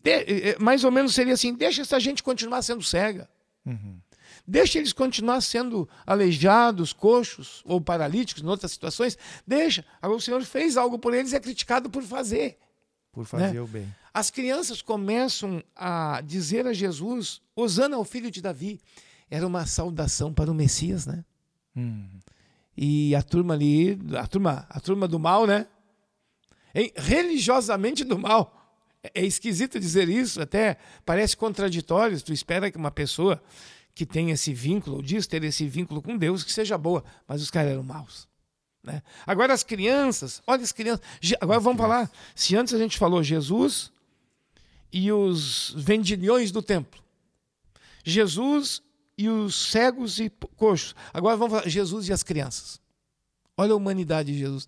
de, 0.02 0.58
mais 0.60 0.84
ou 0.84 0.92
menos 0.92 1.14
seria 1.14 1.34
assim: 1.34 1.54
deixa 1.54 1.82
essa 1.82 2.00
gente 2.00 2.24
continuar 2.24 2.62
sendo 2.62 2.84
cega. 2.84 3.30
Uhum. 3.66 4.00
Deixa 4.48 4.80
eles 4.80 4.94
continuar 4.94 5.42
sendo 5.42 5.90
aleijados, 6.06 6.94
coxos 6.94 7.62
ou 7.66 7.82
paralíticos 7.82 8.42
em 8.42 8.48
outras 8.48 8.72
situações. 8.72 9.18
Deixa. 9.46 9.84
Agora 10.02 10.18
o 10.18 10.22
Senhor 10.22 10.42
fez 10.44 10.78
algo 10.78 10.98
por 10.98 11.14
eles 11.14 11.34
e 11.34 11.36
é 11.36 11.40
criticado 11.40 11.90
por 11.90 12.02
fazer. 12.04 12.58
Por 13.12 13.26
fazer 13.26 13.54
né? 13.56 13.62
o 13.62 13.68
bem. 13.68 13.94
As 14.14 14.32
crianças 14.32 14.82
começam 14.82 15.62
a 15.76 16.22
dizer 16.22 16.66
a 16.66 16.74
Jesus: 16.74 17.42
Osana 17.56 17.98
ao 17.98 18.06
filho 18.06 18.32
de 18.32 18.42
Davi. 18.42 18.80
Era 19.30 19.46
uma 19.46 19.66
saudação 19.66 20.34
para 20.34 20.50
o 20.50 20.54
Messias, 20.54 21.06
né? 21.06 21.26
Hum. 21.76 22.08
E 22.78 23.14
a 23.14 23.22
turma 23.22 23.54
ali, 23.54 24.00
a 24.18 24.26
turma, 24.26 24.66
a 24.70 24.80
turma 24.80 25.08
do 25.08 25.20
mal, 25.20 25.46
né? 25.46 25.68
Religiosamente 26.96 28.04
do 28.04 28.18
mal. 28.18 28.54
É 29.14 29.26
esquisito 29.26 29.80
dizer 29.80 30.10
isso, 30.10 30.42
até 30.42 30.78
parece 31.06 31.38
contraditório. 31.38 32.22
Tu 32.22 32.34
espera 32.34 32.70
que 32.72 32.78
uma 32.78 32.92
pessoa 32.92 33.42
que 33.94 34.06
tem 34.06 34.32
esse 34.32 34.54
vínculo, 34.54 34.98
ou 34.98 35.02
diz 35.02 35.26
ter 35.26 35.44
esse 35.44 35.68
vínculo 35.68 36.02
com 36.02 36.18
Deus, 36.18 36.44
que 36.44 36.52
seja 36.52 36.78
boa, 36.78 37.04
mas 37.28 37.42
os 37.42 37.50
caras 37.50 37.72
eram 37.72 37.84
maus. 37.84 38.28
Né? 38.84 39.02
Agora 39.26 39.54
as 39.54 39.64
crianças, 39.64 40.42
olha 40.46 40.64
as 40.64 40.72
crianças. 40.72 41.04
Agora 41.42 41.60
vamos 41.60 41.80
falar. 41.80 42.12
Se 42.36 42.56
antes 42.56 42.74
a 42.74 42.78
gente 42.78 42.98
falou 42.98 43.24
Jesus 43.24 43.92
e 44.94 45.12
os 45.12 45.74
vendilhões 45.76 46.52
do 46.52 46.62
templo, 46.62 47.02
Jesus 48.04 48.82
e 49.18 49.28
os 49.28 49.72
cegos 49.72 50.20
e 50.20 50.30
coxos. 50.56 50.96
Agora 51.14 51.36
vamos 51.36 51.58
falar 51.58 51.68
Jesus 51.68 52.08
e 52.08 52.14
as 52.14 52.24
crianças. 52.24 52.80
Olha 53.58 53.74
a 53.74 53.76
humanidade 53.76 54.32
de 54.32 54.38
Jesus. 54.38 54.68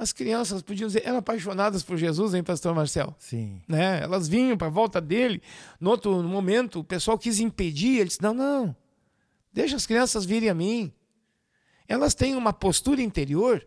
As 0.00 0.14
crianças 0.14 0.62
podiam 0.62 0.86
dizer, 0.86 1.02
eram 1.04 1.18
apaixonadas 1.18 1.82
por 1.82 1.98
Jesus, 1.98 2.32
hein, 2.32 2.42
pastor 2.42 2.74
Marcel? 2.74 3.14
Sim. 3.18 3.60
Né? 3.68 4.00
Elas 4.00 4.26
vinham 4.26 4.56
para 4.56 4.68
a 4.68 4.70
volta 4.70 4.98
dele. 4.98 5.42
No 5.78 5.90
outro 5.90 6.22
momento, 6.22 6.80
o 6.80 6.84
pessoal 6.84 7.18
quis 7.18 7.38
impedir. 7.38 7.98
Ele 7.98 8.06
disse: 8.06 8.22
Não, 8.22 8.32
não. 8.32 8.74
Deixa 9.52 9.76
as 9.76 9.84
crianças 9.84 10.24
virem 10.24 10.48
a 10.48 10.54
mim. 10.54 10.90
Elas 11.86 12.14
têm 12.14 12.34
uma 12.34 12.50
postura 12.50 13.02
interior 13.02 13.62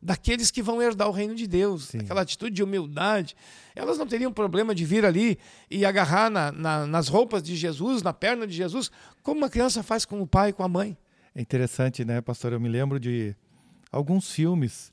daqueles 0.00 0.52
que 0.52 0.62
vão 0.62 0.80
herdar 0.80 1.08
o 1.08 1.10
reino 1.10 1.34
de 1.34 1.48
Deus. 1.48 1.86
Sim. 1.86 1.98
Aquela 1.98 2.20
atitude 2.20 2.54
de 2.54 2.62
humildade. 2.62 3.34
Elas 3.74 3.98
não 3.98 4.06
teriam 4.06 4.32
problema 4.32 4.76
de 4.76 4.84
vir 4.84 5.04
ali 5.04 5.36
e 5.68 5.84
agarrar 5.84 6.30
na, 6.30 6.52
na, 6.52 6.86
nas 6.86 7.08
roupas 7.08 7.42
de 7.42 7.56
Jesus, 7.56 8.04
na 8.04 8.12
perna 8.12 8.46
de 8.46 8.54
Jesus, 8.54 8.88
como 9.20 9.38
uma 9.38 9.50
criança 9.50 9.82
faz 9.82 10.04
com 10.04 10.22
o 10.22 10.28
pai 10.28 10.50
e 10.50 10.52
com 10.52 10.62
a 10.62 10.68
mãe. 10.68 10.96
É 11.34 11.42
interessante, 11.42 12.04
né, 12.04 12.20
pastor? 12.20 12.52
Eu 12.52 12.60
me 12.60 12.68
lembro 12.68 13.00
de 13.00 13.34
alguns 13.90 14.30
filmes 14.30 14.91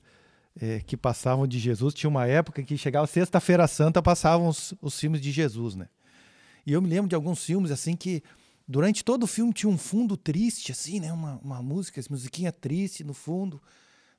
é, 0.60 0.80
que 0.80 0.98
passavam 0.98 1.48
de 1.48 1.58
Jesus. 1.58 1.94
Tinha 1.94 2.10
uma 2.10 2.28
época 2.28 2.62
que 2.64 2.78
chegava 2.78 3.08
Sexta-feira 3.08 3.68
Santa, 3.68 4.02
passavam 4.02 4.48
os, 4.48 4.74
os 4.82 5.00
filmes 5.00 5.22
de 5.22 5.32
Jesus, 5.32 5.76
né? 5.76 5.88
E 6.66 6.74
eu 6.74 6.82
me 6.82 6.90
lembro 6.90 7.08
de 7.08 7.16
alguns 7.16 7.44
filmes 7.44 7.72
assim 7.72 7.96
que 7.96 8.22
durante 8.68 9.04
todo 9.04 9.24
o 9.24 9.28
filme 9.28 9.54
tinha 9.54 9.70
um 9.70 9.78
fundo 9.78 10.18
triste, 10.18 10.72
assim, 10.72 11.00
né? 11.00 11.12
Uma, 11.14 11.38
uma 11.44 11.62
música, 11.62 12.00
essa 12.00 12.10
musiquinha 12.12 12.52
triste 12.52 13.04
no 13.04 13.14
fundo, 13.14 13.62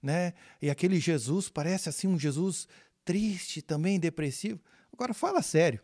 né? 0.03 0.33
E 0.61 0.71
aquele 0.71 0.99
Jesus 0.99 1.49
parece 1.49 1.89
assim 1.89 2.09
um 2.09 2.19
Jesus 2.19 2.67
triste, 3.05 3.61
também 3.61 4.01
depressivo. 4.01 4.61
Agora 4.93 5.13
fala 5.13 5.43
sério. 5.43 5.81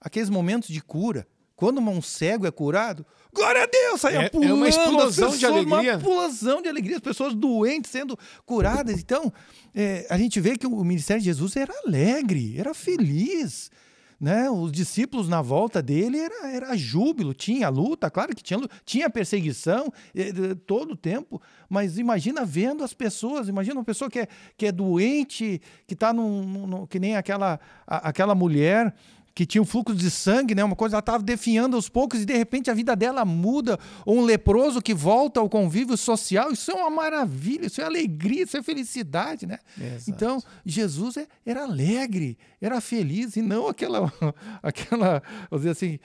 Aqueles 0.00 0.28
momentos 0.28 0.68
de 0.68 0.82
cura, 0.82 1.26
quando 1.56 1.80
um 1.80 2.02
cego 2.02 2.46
é 2.46 2.50
curado, 2.50 3.06
glória 3.32 3.62
a 3.62 3.66
Deus, 3.66 4.00
sai 4.00 4.16
é, 4.16 4.28
pulando. 4.28 4.50
É 4.50 4.54
uma 4.54 4.68
explosão 4.68 5.30
pessoas, 5.30 5.38
de 5.38 5.46
alegria. 5.46 5.66
Uma 5.66 5.82
explosão 5.82 6.62
de 6.62 6.68
alegria, 6.68 6.96
as 6.96 7.02
pessoas 7.02 7.34
doentes 7.34 7.90
sendo 7.90 8.18
curadas. 8.44 8.98
Então, 8.98 9.32
é, 9.74 10.06
a 10.10 10.18
gente 10.18 10.40
vê 10.40 10.56
que 10.56 10.66
o 10.66 10.84
ministério 10.84 11.20
de 11.20 11.26
Jesus 11.26 11.56
era 11.56 11.72
alegre, 11.84 12.58
era 12.58 12.74
feliz. 12.74 13.70
Né? 14.20 14.48
Os 14.48 14.72
discípulos 14.72 15.28
na 15.28 15.42
volta 15.42 15.82
dele 15.82 16.18
era, 16.18 16.48
era 16.48 16.76
júbilo, 16.76 17.34
tinha 17.34 17.68
luta, 17.68 18.10
claro 18.10 18.34
que 18.34 18.42
tinha 18.42 18.58
tinha 18.84 19.10
perseguição 19.10 19.92
é, 20.14 20.54
todo 20.66 20.92
o 20.92 20.96
tempo, 20.96 21.42
mas 21.68 21.98
imagina 21.98 22.44
vendo 22.44 22.82
as 22.84 22.94
pessoas, 22.94 23.48
imagina 23.48 23.76
uma 23.76 23.84
pessoa 23.84 24.08
que 24.08 24.20
é, 24.20 24.28
que 24.56 24.66
é 24.66 24.72
doente, 24.72 25.60
que 25.86 25.94
está 25.94 26.14
que 26.88 26.98
nem 26.98 27.16
aquela, 27.16 27.60
a, 27.86 28.08
aquela 28.08 28.34
mulher 28.34 28.94
que 29.34 29.44
tinha 29.44 29.60
um 29.60 29.64
fluxo 29.64 29.96
de 29.96 30.10
sangue, 30.10 30.54
né? 30.54 30.62
Uma 30.62 30.76
coisa, 30.76 30.94
ela 30.94 31.00
estava 31.00 31.22
definhando 31.22 31.74
aos 31.74 31.88
poucos 31.88 32.20
e 32.20 32.24
de 32.24 32.36
repente 32.36 32.70
a 32.70 32.74
vida 32.74 32.94
dela 32.94 33.24
muda. 33.24 33.78
Ou 34.06 34.18
um 34.18 34.24
leproso 34.24 34.80
que 34.80 34.94
volta 34.94 35.40
ao 35.40 35.48
convívio 35.48 35.96
social. 35.96 36.52
Isso 36.52 36.70
é 36.70 36.74
uma 36.74 36.90
maravilha, 36.90 37.66
isso 37.66 37.80
é 37.80 37.84
alegria, 37.84 38.44
isso 38.44 38.56
é 38.56 38.62
felicidade, 38.62 39.46
né? 39.46 39.58
Exato. 39.76 40.10
Então, 40.10 40.42
Jesus 40.64 41.16
é, 41.16 41.26
era 41.44 41.64
alegre, 41.64 42.38
era 42.60 42.80
feliz 42.80 43.34
e 43.36 43.42
não 43.42 43.66
aquela, 43.66 44.12
aquela, 44.62 45.22
vamos 45.50 45.64
dizer 45.64 45.70
assim, 45.70 45.98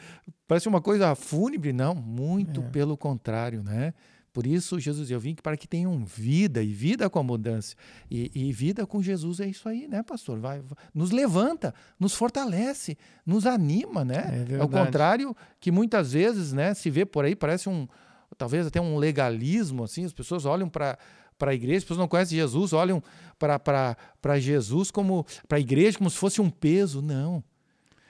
parece 0.47 0.67
uma 0.67 0.81
coisa 0.81 1.13
fúnebre, 1.13 1.71
não, 1.71 1.93
muito 1.93 2.61
é. 2.61 2.69
pelo 2.69 2.97
contrário, 2.97 3.61
né? 3.61 3.93
Por 4.31 4.45
isso, 4.45 4.79
Jesus, 4.79 5.09
eu 5.09 5.19
vim 5.19 5.35
para 5.35 5.57
que 5.57 5.67
tenham 5.67 6.03
vida 6.05 6.61
e 6.61 6.71
vida 6.71 7.09
com 7.09 7.19
abundância. 7.19 7.77
E, 8.09 8.31
e 8.33 8.51
vida 8.53 8.85
com 8.85 9.01
Jesus 9.01 9.39
é 9.39 9.47
isso 9.47 9.67
aí, 9.67 9.87
né, 9.87 10.03
pastor? 10.03 10.39
Vai, 10.39 10.59
vai, 10.59 10.77
nos 10.93 11.11
levanta, 11.11 11.73
nos 11.99 12.13
fortalece, 12.13 12.97
nos 13.25 13.45
anima, 13.45 14.05
né? 14.05 14.45
É, 14.49 14.55
é 14.55 14.63
o 14.63 14.69
contrário 14.69 15.35
que 15.59 15.71
muitas 15.71 16.13
vezes, 16.13 16.53
né, 16.53 16.73
se 16.73 16.89
vê 16.89 17.05
por 17.05 17.25
aí, 17.25 17.35
parece 17.35 17.67
um, 17.69 17.87
talvez 18.37 18.67
até 18.67 18.79
um 18.79 18.97
legalismo, 18.97 19.83
assim, 19.83 20.05
as 20.05 20.13
pessoas 20.13 20.45
olham 20.45 20.69
para 20.69 20.97
para 21.37 21.51
a 21.51 21.55
igreja, 21.55 21.77
as 21.77 21.83
pessoas 21.85 21.99
não 21.99 22.07
conhecem 22.09 22.37
Jesus, 22.37 22.73
olham 22.73 23.01
para 23.39 24.39
Jesus 24.39 24.91
como 24.91 25.25
para 25.47 25.57
a 25.57 25.61
igreja 25.61 25.97
como 25.97 26.09
se 26.09 26.17
fosse 26.17 26.41
um 26.41 26.49
peso. 26.49 27.01
Não. 27.01 27.41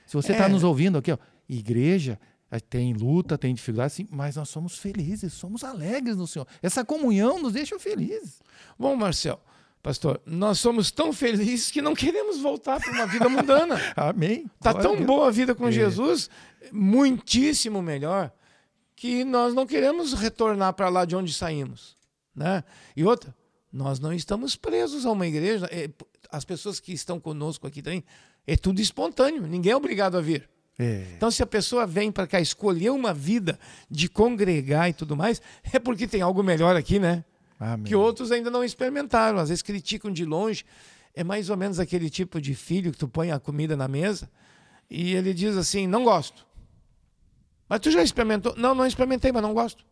Se 0.07 0.15
você 0.15 0.31
está 0.31 0.45
é. 0.45 0.49
nos 0.49 0.63
ouvindo 0.63 0.97
aqui, 0.97 1.11
ó, 1.11 1.17
igreja 1.47 2.19
tem 2.57 2.93
luta, 2.93 3.37
tem 3.37 3.53
dificuldade, 3.53 3.93
sim, 3.93 4.07
mas 4.09 4.35
nós 4.35 4.49
somos 4.49 4.77
felizes, 4.77 5.33
somos 5.33 5.63
alegres 5.63 6.15
no 6.15 6.25
Senhor. 6.25 6.47
Essa 6.63 6.83
comunhão 6.83 7.39
nos 7.39 7.53
deixa 7.53 7.77
felizes. 7.77 8.41
Bom, 8.77 8.95
Marcel, 8.95 9.39
pastor, 9.83 10.19
nós 10.25 10.59
somos 10.59 10.89
tão 10.89 11.13
felizes 11.13 11.69
que 11.69 11.81
não 11.81 11.93
queremos 11.93 12.39
voltar 12.39 12.79
para 12.79 12.91
uma 12.91 13.05
vida 13.05 13.29
mundana. 13.29 13.79
Amém. 13.95 14.49
Está 14.55 14.73
tão 14.73 15.05
boa 15.05 15.27
a 15.27 15.31
vida 15.31 15.53
com 15.53 15.67
é. 15.67 15.71
Jesus, 15.71 16.29
muitíssimo 16.71 17.83
melhor, 17.83 18.31
que 18.95 19.23
nós 19.23 19.53
não 19.53 19.67
queremos 19.67 20.13
retornar 20.13 20.73
para 20.73 20.89
lá 20.89 21.05
de 21.05 21.15
onde 21.15 21.31
saímos. 21.31 21.95
Né? 22.35 22.63
E 22.95 23.03
outra, 23.03 23.35
nós 23.71 23.99
não 23.99 24.11
estamos 24.11 24.55
presos 24.55 25.05
a 25.05 25.11
uma 25.11 25.27
igreja. 25.27 25.69
É, 25.71 25.87
as 26.31 26.43
pessoas 26.43 26.79
que 26.79 26.93
estão 26.93 27.19
conosco 27.19 27.67
aqui 27.67 27.81
também, 27.81 28.03
é 28.47 28.57
tudo 28.57 28.81
espontâneo, 28.81 29.45
ninguém 29.45 29.71
é 29.71 29.75
obrigado 29.75 30.17
a 30.17 30.21
vir. 30.21 30.49
É. 30.79 31.05
Então, 31.17 31.29
se 31.29 31.43
a 31.43 31.45
pessoa 31.45 31.85
vem 31.85 32.09
para 32.09 32.25
cá 32.25 32.39
escolher 32.39 32.89
uma 32.89 33.13
vida 33.13 33.59
de 33.91 34.07
congregar 34.07 34.89
e 34.89 34.93
tudo 34.93 35.15
mais, 35.15 35.41
é 35.73 35.77
porque 35.77 36.07
tem 36.07 36.21
algo 36.21 36.41
melhor 36.41 36.77
aqui, 36.77 36.97
né? 36.97 37.25
Amém. 37.59 37.83
Que 37.83 37.95
outros 37.95 38.31
ainda 38.31 38.49
não 38.49 38.63
experimentaram. 38.63 39.37
Às 39.39 39.49
vezes 39.49 39.61
criticam 39.61 40.09
de 40.09 40.23
longe. 40.23 40.65
É 41.13 41.21
mais 41.21 41.49
ou 41.49 41.57
menos 41.57 41.79
aquele 41.79 42.09
tipo 42.09 42.39
de 42.39 42.55
filho 42.55 42.93
que 42.93 42.97
tu 42.97 43.09
põe 43.09 43.29
a 43.29 43.39
comida 43.39 43.75
na 43.75 43.89
mesa 43.89 44.31
e 44.89 45.13
ele 45.13 45.33
diz 45.33 45.57
assim: 45.57 45.85
Não 45.85 46.05
gosto. 46.05 46.47
Mas 47.67 47.81
tu 47.81 47.91
já 47.91 48.01
experimentou? 48.01 48.55
Não, 48.55 48.73
não 48.73 48.85
experimentei, 48.85 49.31
mas 49.33 49.43
não 49.43 49.53
gosto. 49.53 49.85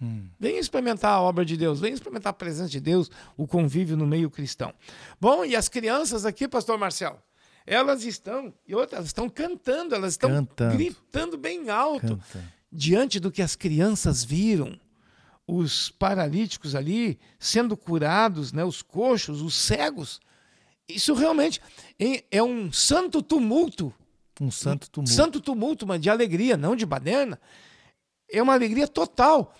Hum. 0.00 0.28
Vem 0.38 0.58
experimentar 0.58 1.12
a 1.12 1.20
obra 1.20 1.44
de 1.44 1.56
Deus, 1.56 1.80
vem 1.80 1.94
experimentar 1.94 2.30
a 2.30 2.34
presença 2.34 2.68
de 2.68 2.80
Deus, 2.80 3.10
o 3.36 3.46
convívio 3.46 3.96
no 3.96 4.06
meio 4.06 4.30
cristão. 4.30 4.72
Bom, 5.20 5.44
e 5.44 5.56
as 5.56 5.68
crianças 5.68 6.26
aqui, 6.26 6.46
pastor 6.46 6.78
Marcelo? 6.78 7.18
Elas 7.66 8.04
estão, 8.04 8.52
e 8.66 8.74
outras, 8.74 9.06
estão 9.06 9.28
cantando, 9.28 9.94
elas 9.94 10.14
estão 10.14 10.30
cantando. 10.30 10.76
gritando 10.76 11.38
bem 11.38 11.70
alto 11.70 12.20
diante 12.70 13.18
do 13.18 13.30
que 13.30 13.40
as 13.40 13.56
crianças 13.56 14.22
viram. 14.22 14.78
Os 15.46 15.90
paralíticos 15.90 16.74
ali 16.74 17.18
sendo 17.38 17.76
curados, 17.76 18.52
né, 18.52 18.64
os 18.64 18.80
coxos, 18.82 19.42
os 19.42 19.54
cegos. 19.54 20.20
Isso 20.88 21.14
realmente 21.14 21.60
é 22.30 22.42
um 22.42 22.72
santo 22.72 23.22
tumulto. 23.22 23.92
Um 24.40 24.50
santo 24.50 24.90
tumulto. 24.90 25.12
Um 25.12 25.14
santo 25.14 25.40
tumulto, 25.40 25.86
mas 25.86 26.00
de 26.00 26.10
alegria, 26.10 26.56
não 26.56 26.74
de 26.74 26.84
baderna. 26.84 27.40
É 28.30 28.42
uma 28.42 28.54
alegria 28.54 28.88
total. 28.88 29.54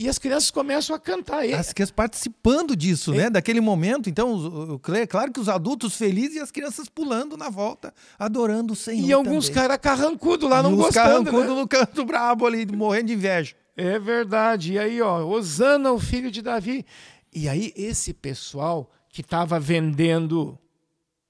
E 0.00 0.08
as 0.08 0.16
crianças 0.18 0.50
começam 0.50 0.96
a 0.96 0.98
cantar. 0.98 1.44
As 1.44 1.74
crianças 1.74 1.90
participando 1.90 2.74
disso, 2.74 3.12
né? 3.12 3.28
Daquele 3.28 3.60
momento. 3.60 4.08
Então, 4.08 4.80
é 4.94 5.06
claro 5.06 5.30
que 5.30 5.38
os 5.38 5.46
adultos 5.46 5.94
felizes 5.94 6.36
e 6.36 6.40
as 6.40 6.50
crianças 6.50 6.88
pulando 6.88 7.36
na 7.36 7.50
volta, 7.50 7.92
adorando 8.18 8.72
o 8.72 8.76
Senhor. 8.76 9.06
E 9.06 9.12
alguns 9.12 9.50
caras 9.50 9.76
carrancudos 9.76 10.48
lá, 10.48 10.62
não 10.62 10.74
gostando. 10.74 10.94
Carrancudo 11.30 11.54
né? 11.54 11.60
no 11.60 11.68
canto 11.68 12.02
brabo 12.06 12.46
ali, 12.46 12.64
morrendo 12.64 13.08
de 13.08 13.12
inveja. 13.12 13.54
É 13.76 13.98
verdade. 13.98 14.72
E 14.72 14.78
aí, 14.78 15.02
ó, 15.02 15.22
Osana, 15.22 15.92
o 15.92 16.00
filho 16.00 16.30
de 16.30 16.40
Davi. 16.40 16.86
E 17.30 17.46
aí, 17.46 17.70
esse 17.76 18.14
pessoal 18.14 18.90
que 19.10 19.20
estava 19.20 19.60
vendendo, 19.60 20.58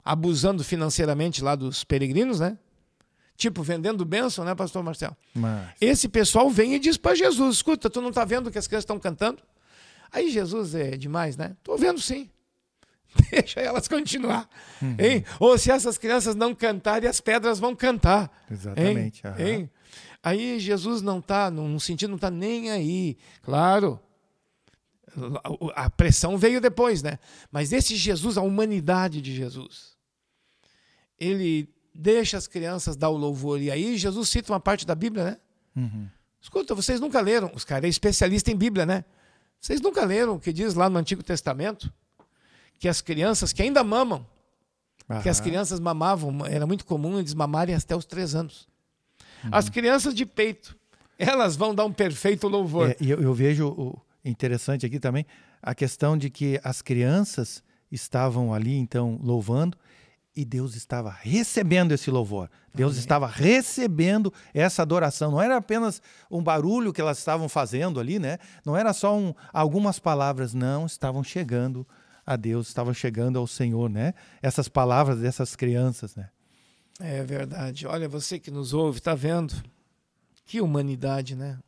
abusando 0.04 0.62
financeiramente 0.62 1.42
lá 1.42 1.56
dos 1.56 1.82
peregrinos, 1.82 2.38
né? 2.38 2.56
Tipo 3.40 3.62
vendendo 3.62 4.04
bênção, 4.04 4.44
né, 4.44 4.54
pastor 4.54 4.82
Marcelo? 4.82 5.16
Mas... 5.34 5.70
Esse 5.80 6.08
pessoal 6.08 6.50
vem 6.50 6.74
e 6.74 6.78
diz 6.78 6.96
para 6.96 7.14
Jesus: 7.14 7.56
escuta, 7.56 7.88
tu 7.88 8.00
não 8.00 8.10
está 8.10 8.24
vendo 8.24 8.50
que 8.50 8.58
as 8.58 8.66
crianças 8.66 8.84
estão 8.84 8.98
cantando? 8.98 9.42
Aí 10.12 10.30
Jesus 10.30 10.74
é 10.74 10.96
demais, 10.96 11.36
né? 11.36 11.56
Estou 11.58 11.78
vendo 11.78 12.00
sim. 12.00 12.30
Deixa 13.30 13.60
elas 13.60 13.88
continuar. 13.88 14.48
Uhum. 14.82 14.96
Hein? 14.98 15.24
Ou 15.38 15.56
se 15.56 15.70
essas 15.70 15.96
crianças 15.98 16.34
não 16.34 16.54
cantarem, 16.54 17.08
as 17.08 17.20
pedras 17.20 17.58
vão 17.58 17.74
cantar. 17.74 18.30
Exatamente. 18.50 19.22
Hein? 19.26 19.32
Uhum. 19.32 19.46
Hein? 19.46 19.70
Aí 20.22 20.60
Jesus 20.60 21.00
não 21.00 21.18
está, 21.18 21.50
num 21.50 21.78
sentido, 21.78 22.10
não 22.10 22.16
está 22.16 22.30
nem 22.30 22.70
aí. 22.70 23.16
Claro, 23.42 23.98
a 25.74 25.88
pressão 25.88 26.36
veio 26.36 26.60
depois, 26.60 27.02
né? 27.02 27.18
Mas 27.50 27.72
esse 27.72 27.96
Jesus, 27.96 28.36
a 28.36 28.42
humanidade 28.42 29.20
de 29.20 29.34
Jesus, 29.34 29.96
ele 31.18 31.68
deixa 31.94 32.36
as 32.36 32.46
crianças 32.46 32.96
dar 32.96 33.08
o 33.08 33.16
louvor. 33.16 33.60
E 33.60 33.70
aí 33.70 33.96
Jesus 33.96 34.28
cita 34.28 34.52
uma 34.52 34.60
parte 34.60 34.86
da 34.86 34.94
Bíblia, 34.94 35.24
né? 35.24 35.36
Uhum. 35.76 36.08
Escuta, 36.40 36.74
vocês 36.74 37.00
nunca 37.00 37.20
leram, 37.20 37.50
os 37.54 37.64
caras 37.64 37.84
é 37.84 37.88
especialista 37.88 38.50
em 38.50 38.56
Bíblia, 38.56 38.86
né? 38.86 39.04
Vocês 39.60 39.80
nunca 39.80 40.04
leram 40.04 40.36
o 40.36 40.40
que 40.40 40.52
diz 40.52 40.74
lá 40.74 40.88
no 40.88 40.98
Antigo 40.98 41.22
Testamento? 41.22 41.92
Que 42.78 42.88
as 42.88 43.02
crianças 43.02 43.52
que 43.52 43.60
ainda 43.60 43.84
mamam, 43.84 44.26
que 45.22 45.28
as 45.28 45.40
crianças 45.40 45.78
mamavam, 45.78 46.46
era 46.46 46.66
muito 46.66 46.86
comum 46.86 47.18
eles 47.18 47.34
mamarem 47.34 47.74
até 47.74 47.94
os 47.94 48.06
três 48.06 48.34
anos. 48.34 48.66
Uhum. 49.44 49.50
As 49.52 49.68
crianças 49.68 50.14
de 50.14 50.24
peito, 50.24 50.76
elas 51.18 51.56
vão 51.56 51.74
dar 51.74 51.84
um 51.84 51.92
perfeito 51.92 52.48
louvor. 52.48 52.90
É, 52.90 52.96
eu, 53.00 53.20
eu 53.20 53.34
vejo 53.34 53.68
o 53.68 54.00
interessante 54.24 54.86
aqui 54.86 54.98
também 54.98 55.26
a 55.62 55.74
questão 55.74 56.16
de 56.16 56.30
que 56.30 56.58
as 56.64 56.80
crianças 56.80 57.62
estavam 57.90 58.54
ali, 58.54 58.76
então, 58.76 59.18
louvando, 59.22 59.76
e 60.40 60.44
Deus 60.44 60.74
estava 60.74 61.10
recebendo 61.10 61.92
esse 61.92 62.10
louvor. 62.10 62.50
Deus 62.74 62.92
Amém. 62.92 63.00
estava 63.00 63.26
recebendo 63.26 64.32
essa 64.54 64.80
adoração. 64.80 65.30
Não 65.30 65.42
era 65.42 65.58
apenas 65.58 66.00
um 66.30 66.42
barulho 66.42 66.94
que 66.94 67.00
elas 67.00 67.18
estavam 67.18 67.46
fazendo 67.46 68.00
ali, 68.00 68.18
né? 68.18 68.38
Não 68.64 68.74
era 68.74 68.94
só 68.94 69.14
um, 69.14 69.34
algumas 69.52 69.98
palavras, 69.98 70.54
não, 70.54 70.86
estavam 70.86 71.22
chegando 71.22 71.86
a 72.24 72.36
Deus, 72.36 72.68
estavam 72.68 72.94
chegando 72.94 73.38
ao 73.38 73.46
Senhor, 73.46 73.90
né? 73.90 74.14
Essas 74.40 74.66
palavras 74.66 75.20
dessas 75.20 75.54
crianças, 75.54 76.16
né? 76.16 76.30
É 76.98 77.22
verdade. 77.22 77.86
Olha, 77.86 78.08
você 78.08 78.38
que 78.38 78.50
nos 78.50 78.72
ouve, 78.72 78.98
está 78.98 79.14
vendo? 79.14 79.54
Que 80.46 80.62
humanidade, 80.62 81.36
né? 81.36 81.58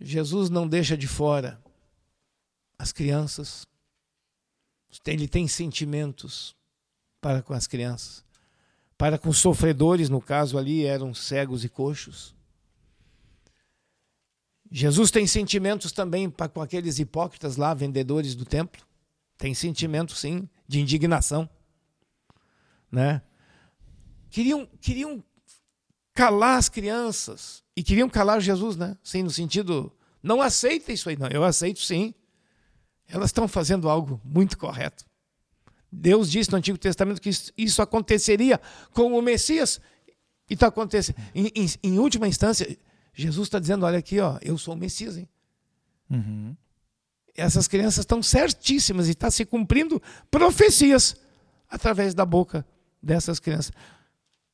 Jesus 0.00 0.50
não 0.50 0.66
deixa 0.66 0.96
de 0.96 1.06
fora 1.06 1.62
as 2.76 2.90
crianças. 2.90 3.64
Ele 5.06 5.28
tem 5.28 5.46
sentimentos 5.46 6.56
para 7.24 7.40
com 7.40 7.54
as 7.54 7.66
crianças. 7.66 8.22
Para 8.98 9.16
com 9.16 9.30
os 9.30 9.38
sofredores, 9.38 10.10
no 10.10 10.20
caso 10.20 10.58
ali, 10.58 10.84
eram 10.84 11.14
cegos 11.14 11.64
e 11.64 11.70
coxos. 11.70 12.36
Jesus 14.70 15.10
tem 15.10 15.26
sentimentos 15.26 15.90
também 15.90 16.28
para 16.28 16.50
com 16.50 16.60
aqueles 16.60 16.98
hipócritas 16.98 17.56
lá, 17.56 17.72
vendedores 17.72 18.34
do 18.34 18.44
templo. 18.44 18.86
Tem 19.38 19.54
sentimento, 19.54 20.14
sim, 20.14 20.46
de 20.68 20.80
indignação. 20.80 21.48
Né? 22.92 23.22
Queriam, 24.28 24.68
queriam 24.78 25.24
calar 26.12 26.58
as 26.58 26.68
crianças 26.68 27.64
e 27.74 27.82
queriam 27.82 28.10
calar 28.10 28.38
Jesus, 28.38 28.76
né? 28.76 28.98
Sim, 29.02 29.22
no 29.22 29.30
sentido, 29.30 29.90
não 30.22 30.42
aceita 30.42 30.92
isso 30.92 31.08
aí, 31.08 31.16
não. 31.16 31.28
Eu 31.28 31.42
aceito 31.42 31.80
sim. 31.80 32.12
Elas 33.08 33.30
estão 33.30 33.48
fazendo 33.48 33.88
algo 33.88 34.20
muito 34.22 34.58
correto. 34.58 35.06
Deus 35.94 36.30
disse 36.30 36.50
no 36.50 36.58
Antigo 36.58 36.76
Testamento 36.76 37.20
que 37.20 37.30
isso 37.56 37.80
aconteceria 37.80 38.60
com 38.92 39.16
o 39.16 39.22
Messias 39.22 39.80
e 40.50 40.54
está 40.54 40.66
acontecendo. 40.66 41.16
Em, 41.34 41.50
em, 41.54 41.66
em, 41.82 41.98
última 41.98 42.26
instância, 42.26 42.76
Jesus 43.14 43.46
está 43.46 43.58
dizendo: 43.58 43.86
olha 43.86 43.98
aqui, 43.98 44.18
ó, 44.20 44.38
eu 44.42 44.58
sou 44.58 44.74
o 44.74 44.76
Messias. 44.76 45.16
Hein? 45.16 45.28
Uhum. 46.10 46.56
Essas 47.36 47.68
crianças 47.68 48.00
estão 48.00 48.22
certíssimas 48.22 49.08
e 49.08 49.12
está 49.12 49.30
se 49.30 49.44
cumprindo 49.44 50.02
profecias 50.30 51.16
através 51.68 52.14
da 52.14 52.24
boca 52.24 52.66
dessas 53.02 53.38
crianças. 53.38 53.72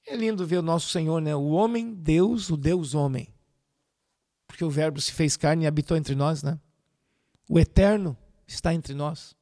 É 0.07 0.17
lindo 0.17 0.47
ver 0.47 0.59
o 0.59 0.63
nosso 0.63 0.91
Senhor, 0.91 1.21
né? 1.21 1.35
O 1.35 1.49
homem, 1.49 1.95
Deus, 1.95 2.51
o 2.51 2.57
Deus 2.57 2.95
homem. 2.95 3.29
Porque 4.47 4.65
o 4.65 4.71
Verbo 4.71 5.01
se 5.01 5.13
fez 5.13 5.37
carne 5.37 5.65
e 5.65 5.67
habitou 5.67 5.97
entre 5.97 6.15
nós, 6.15 6.43
né? 6.43 6.59
O 7.49 7.59
eterno 7.59 8.17
está 8.47 8.75
entre 8.75 8.95
nós. 8.95 9.35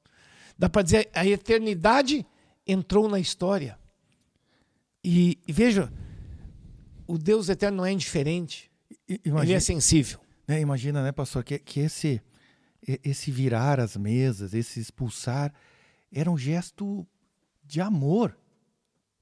Dá 0.58 0.68
para 0.68 0.82
dizer, 0.82 1.08
a 1.14 1.24
eternidade 1.26 2.26
entrou 2.66 3.08
na 3.08 3.20
história. 3.20 3.78
E, 5.04 5.38
e, 5.46 5.52
veja, 5.52 5.92
o 7.06 7.16
Deus 7.16 7.48
eterno 7.48 7.78
não 7.78 7.86
é 7.86 7.92
indiferente. 7.92 8.70
Imagina, 9.24 9.44
ele 9.44 9.52
é 9.54 9.60
sensível. 9.60 10.18
Né, 10.46 10.60
imagina, 10.60 11.02
né, 11.02 11.12
pastor, 11.12 11.44
que, 11.44 11.58
que 11.58 11.80
esse, 11.80 12.20
esse 13.04 13.30
virar 13.30 13.78
as 13.78 13.96
mesas, 13.96 14.52
esse 14.52 14.80
expulsar, 14.80 15.54
era 16.12 16.30
um 16.30 16.36
gesto 16.36 17.06
de 17.64 17.80
amor. 17.80 18.36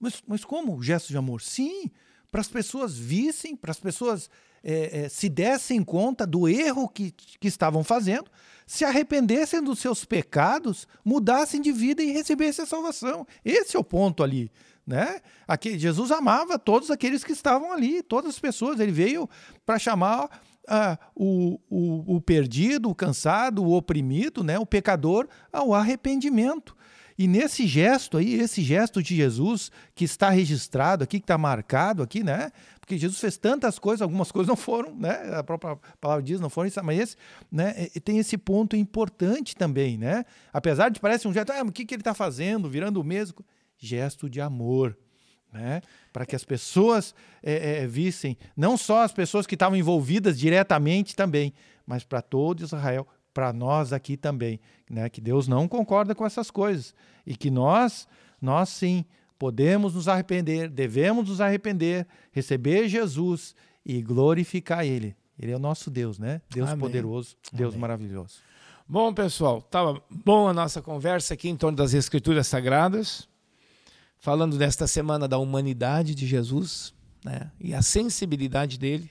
Mas, 0.00 0.22
mas 0.26 0.44
como 0.44 0.82
gesto 0.82 1.08
de 1.08 1.16
amor? 1.16 1.42
Sim, 1.42 1.90
para 2.30 2.40
as 2.40 2.48
pessoas 2.48 2.96
vissem, 2.96 3.54
para 3.54 3.70
as 3.70 3.80
pessoas 3.80 4.30
é, 4.68 5.04
é, 5.04 5.08
se 5.08 5.28
dessem 5.28 5.84
conta 5.84 6.26
do 6.26 6.48
erro 6.48 6.88
que, 6.88 7.12
que 7.12 7.46
estavam 7.46 7.84
fazendo, 7.84 8.28
se 8.66 8.84
arrependessem 8.84 9.62
dos 9.62 9.78
seus 9.78 10.04
pecados, 10.04 10.88
mudassem 11.04 11.60
de 11.60 11.70
vida 11.70 12.02
e 12.02 12.10
recebessem 12.10 12.64
a 12.64 12.66
salvação. 12.66 13.24
Esse 13.44 13.76
é 13.76 13.78
o 13.78 13.84
ponto 13.84 14.24
ali. 14.24 14.50
Né? 14.84 15.20
Aqui, 15.46 15.78
Jesus 15.78 16.10
amava 16.10 16.58
todos 16.58 16.90
aqueles 16.90 17.22
que 17.22 17.30
estavam 17.30 17.70
ali, 17.70 18.02
todas 18.02 18.30
as 18.30 18.38
pessoas. 18.40 18.80
Ele 18.80 18.90
veio 18.90 19.30
para 19.64 19.78
chamar 19.78 20.42
ah, 20.66 20.98
o, 21.14 21.60
o, 21.70 22.16
o, 22.16 22.20
perdido, 22.20 22.90
o 22.90 22.94
cansado, 22.94 23.62
o 23.62 23.72
oprimido, 23.72 24.42
né? 24.42 24.58
o 24.58 24.66
pecador 24.66 25.28
ao 25.52 25.72
arrependimento. 25.74 26.75
E 27.18 27.26
nesse 27.26 27.66
gesto 27.66 28.18
aí, 28.18 28.34
esse 28.34 28.62
gesto 28.62 29.02
de 29.02 29.16
Jesus 29.16 29.70
que 29.94 30.04
está 30.04 30.28
registrado 30.28 31.02
aqui, 31.02 31.18
que 31.18 31.24
está 31.24 31.38
marcado 31.38 32.02
aqui, 32.02 32.22
né? 32.22 32.52
Porque 32.78 32.98
Jesus 32.98 33.18
fez 33.18 33.38
tantas 33.38 33.78
coisas, 33.78 34.02
algumas 34.02 34.30
coisas 34.30 34.48
não 34.48 34.56
foram, 34.56 34.94
né? 34.94 35.34
A 35.34 35.42
própria 35.42 35.78
palavra 36.00 36.22
diz, 36.22 36.38
não 36.38 36.50
foram, 36.50 36.70
mas 36.84 37.00
esse, 37.00 37.16
né? 37.50 37.88
tem 38.04 38.18
esse 38.18 38.36
ponto 38.36 38.76
importante 38.76 39.56
também, 39.56 39.96
né? 39.96 40.24
Apesar 40.52 40.90
de 40.90 41.00
parecer 41.00 41.26
um 41.26 41.32
gesto, 41.32 41.50
ah, 41.52 41.62
o 41.62 41.72
que, 41.72 41.86
que 41.86 41.94
ele 41.94 42.02
está 42.02 42.12
fazendo, 42.12 42.68
virando 42.68 43.00
o 43.00 43.04
mesmo? 43.04 43.38
Gesto 43.78 44.28
de 44.28 44.40
amor, 44.40 44.96
né? 45.50 45.80
Para 46.12 46.26
que 46.26 46.36
as 46.36 46.44
pessoas 46.44 47.14
é, 47.42 47.82
é, 47.82 47.86
vissem, 47.86 48.36
não 48.54 48.76
só 48.76 49.02
as 49.02 49.12
pessoas 49.12 49.46
que 49.46 49.54
estavam 49.54 49.76
envolvidas 49.76 50.38
diretamente 50.38 51.16
também, 51.16 51.54
mas 51.86 52.04
para 52.04 52.20
todo 52.20 52.62
Israel, 52.62 53.06
para 53.36 53.52
nós 53.52 53.92
aqui 53.92 54.16
também, 54.16 54.58
né? 54.88 55.10
Que 55.10 55.20
Deus 55.20 55.46
não 55.46 55.68
concorda 55.68 56.14
com 56.14 56.24
essas 56.24 56.50
coisas 56.50 56.94
e 57.26 57.36
que 57.36 57.50
nós, 57.50 58.08
nós 58.40 58.70
sim, 58.70 59.04
podemos 59.38 59.94
nos 59.94 60.08
arrepender, 60.08 60.70
devemos 60.70 61.28
nos 61.28 61.38
arrepender, 61.38 62.06
receber 62.32 62.88
Jesus 62.88 63.54
e 63.84 64.00
glorificar 64.00 64.86
Ele. 64.86 65.14
Ele 65.38 65.52
é 65.52 65.56
o 65.56 65.58
nosso 65.58 65.90
Deus, 65.90 66.18
né? 66.18 66.40
Deus 66.48 66.70
Amém. 66.70 66.80
poderoso, 66.80 67.36
Deus 67.52 67.74
Amém. 67.74 67.80
maravilhoso. 67.82 68.38
Bom, 68.88 69.12
pessoal, 69.12 69.58
estava 69.58 70.02
bom 70.08 70.48
a 70.48 70.54
nossa 70.54 70.80
conversa 70.80 71.34
aqui 71.34 71.50
em 71.50 71.56
torno 71.58 71.76
das 71.76 71.92
Escrituras 71.92 72.46
Sagradas, 72.46 73.28
falando 74.18 74.56
desta 74.56 74.86
semana 74.86 75.28
da 75.28 75.36
humanidade 75.36 76.14
de 76.14 76.26
Jesus 76.26 76.94
né? 77.22 77.50
e 77.60 77.74
a 77.74 77.82
sensibilidade 77.82 78.78
dele 78.78 79.10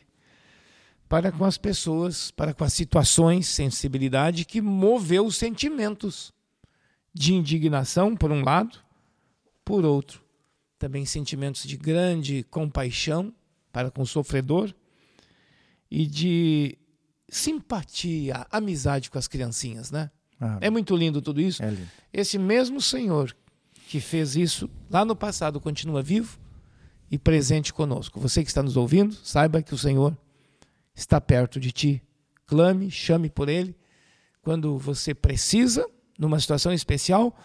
para 1.07 1.31
com 1.31 1.45
as 1.45 1.57
pessoas, 1.57 2.31
para 2.31 2.53
com 2.53 2.63
as 2.63 2.73
situações, 2.73 3.47
sensibilidade 3.47 4.45
que 4.45 4.61
moveu 4.61 5.25
os 5.25 5.37
sentimentos 5.37 6.33
de 7.13 7.33
indignação, 7.33 8.15
por 8.15 8.31
um 8.31 8.43
lado, 8.43 8.79
por 9.63 9.85
outro, 9.85 10.21
também 10.77 11.05
sentimentos 11.05 11.63
de 11.63 11.77
grande 11.77 12.43
compaixão 12.49 13.33
para 13.71 13.89
com 13.89 14.01
o 14.01 14.07
sofredor 14.07 14.73
e 15.89 16.05
de 16.05 16.77
simpatia, 17.29 18.45
amizade 18.51 19.09
com 19.09 19.17
as 19.17 19.27
criancinhas, 19.27 19.91
né? 19.91 20.11
Ah, 20.39 20.57
é 20.59 20.69
muito 20.69 20.95
lindo 20.95 21.21
tudo 21.21 21.39
isso. 21.39 21.63
É 21.63 21.69
lindo. 21.69 21.89
Esse 22.11 22.37
mesmo 22.37 22.81
Senhor 22.81 23.35
que 23.87 23.99
fez 23.99 24.35
isso 24.35 24.69
lá 24.89 25.05
no 25.05 25.15
passado 25.15 25.59
continua 25.61 26.01
vivo 26.01 26.39
e 27.09 27.17
presente 27.17 27.73
conosco. 27.73 28.19
Você 28.19 28.43
que 28.43 28.49
está 28.49 28.61
nos 28.61 28.75
ouvindo, 28.75 29.15
saiba 29.23 29.61
que 29.61 29.73
o 29.73 29.77
Senhor 29.77 30.17
está 30.95 31.19
perto 31.19 31.59
de 31.59 31.71
ti. 31.71 32.01
Clame, 32.47 32.89
chame 32.89 33.29
por 33.29 33.49
Ele 33.49 33.75
quando 34.41 34.77
você 34.77 35.13
precisa, 35.13 35.87
numa 36.17 36.39
situação 36.39 36.71
especial, 36.71 37.35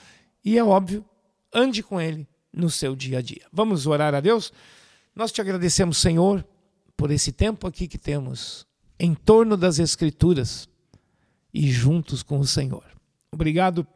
e 0.44 0.58
é 0.58 0.64
óbvio, 0.64 1.04
ande 1.52 1.82
com 1.82 2.00
Ele 2.00 2.28
no 2.52 2.70
seu 2.70 2.94
dia 2.94 3.18
a 3.18 3.22
dia. 3.22 3.46
Vamos 3.52 3.86
orar 3.86 4.14
a 4.14 4.20
Deus? 4.20 4.52
Nós 5.14 5.32
te 5.32 5.40
agradecemos, 5.40 5.98
Senhor, 5.98 6.46
por 6.96 7.10
esse 7.10 7.32
tempo 7.32 7.66
aqui 7.66 7.88
que 7.88 7.98
temos 7.98 8.66
em 8.98 9.14
torno 9.14 9.56
das 9.56 9.78
Escrituras 9.78 10.68
e 11.52 11.70
juntos 11.70 12.22
com 12.22 12.38
o 12.38 12.46
Senhor. 12.46 12.84
Obrigado 13.32 13.86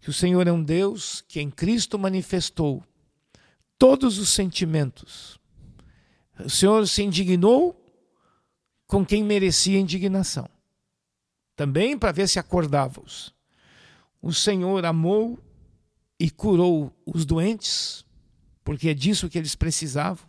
que 0.00 0.08
o 0.08 0.12
Senhor 0.12 0.46
é 0.46 0.52
um 0.52 0.62
Deus 0.62 1.22
que 1.28 1.40
em 1.40 1.50
Cristo 1.50 1.98
manifestou 1.98 2.82
todos 3.78 4.18
os 4.18 4.30
sentimentos. 4.30 5.38
O 6.42 6.48
Senhor 6.50 6.86
se 6.88 7.02
indignou 7.02 7.83
com 8.94 9.04
quem 9.04 9.24
merecia 9.24 9.80
indignação. 9.80 10.48
Também 11.56 11.98
para 11.98 12.12
ver 12.12 12.28
se 12.28 12.38
acordava-os. 12.38 13.34
O 14.22 14.32
Senhor 14.32 14.84
amou 14.84 15.36
e 16.16 16.30
curou 16.30 16.96
os 17.04 17.26
doentes, 17.26 18.04
porque 18.62 18.90
é 18.90 18.94
disso 18.94 19.28
que 19.28 19.36
eles 19.36 19.56
precisavam. 19.56 20.24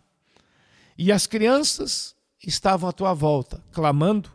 E 0.98 1.12
as 1.12 1.28
crianças 1.28 2.16
estavam 2.44 2.88
à 2.88 2.92
tua 2.92 3.14
volta, 3.14 3.62
clamando: 3.70 4.32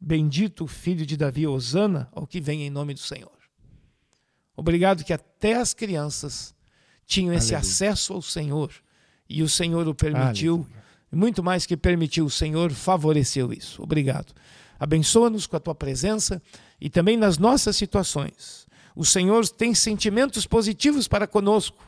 Bendito 0.00 0.62
o 0.62 0.68
filho 0.68 1.04
de 1.04 1.16
Davi, 1.16 1.44
Osana, 1.44 2.08
ao 2.12 2.28
que 2.28 2.40
vem 2.40 2.62
em 2.62 2.70
nome 2.70 2.94
do 2.94 3.00
Senhor. 3.00 3.36
Obrigado 4.54 5.02
que 5.02 5.12
até 5.12 5.54
as 5.54 5.74
crianças 5.74 6.54
tinham 7.04 7.34
esse 7.34 7.52
Aleluia. 7.52 7.68
acesso 7.68 8.12
ao 8.12 8.22
Senhor 8.22 8.72
e 9.28 9.42
o 9.42 9.48
Senhor 9.48 9.88
o 9.88 9.94
permitiu. 9.94 10.54
Aleluia. 10.54 10.79
Muito 11.12 11.42
mais 11.42 11.66
que 11.66 11.76
permitiu, 11.76 12.26
o 12.26 12.30
Senhor 12.30 12.70
favoreceu 12.70 13.52
isso. 13.52 13.82
Obrigado. 13.82 14.32
Abençoa-nos 14.78 15.46
com 15.46 15.56
a 15.56 15.60
tua 15.60 15.74
presença 15.74 16.40
e 16.80 16.88
também 16.88 17.16
nas 17.16 17.36
nossas 17.36 17.76
situações. 17.76 18.66
O 18.94 19.04
Senhor 19.04 19.46
tem 19.48 19.74
sentimentos 19.74 20.46
positivos 20.46 21.08
para 21.08 21.26
conosco, 21.26 21.84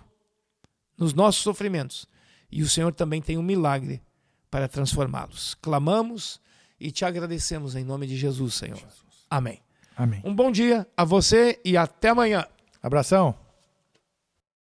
nos 0.98 1.14
nossos 1.14 1.42
sofrimentos. 1.42 2.06
E 2.50 2.62
o 2.62 2.68
Senhor 2.68 2.92
também 2.92 3.22
tem 3.22 3.38
um 3.38 3.42
milagre 3.42 4.02
para 4.50 4.68
transformá-los. 4.68 5.54
Clamamos 5.54 6.40
e 6.78 6.90
te 6.90 7.04
agradecemos 7.04 7.74
em 7.74 7.84
nome 7.84 8.06
de 8.06 8.16
Jesus, 8.16 8.54
Senhor. 8.54 8.82
Amém. 9.30 9.60
Amém. 9.96 10.20
Um 10.24 10.34
bom 10.34 10.50
dia 10.50 10.86
a 10.96 11.04
você 11.04 11.58
e 11.64 11.76
até 11.76 12.10
amanhã. 12.10 12.46
Abração. 12.82 13.41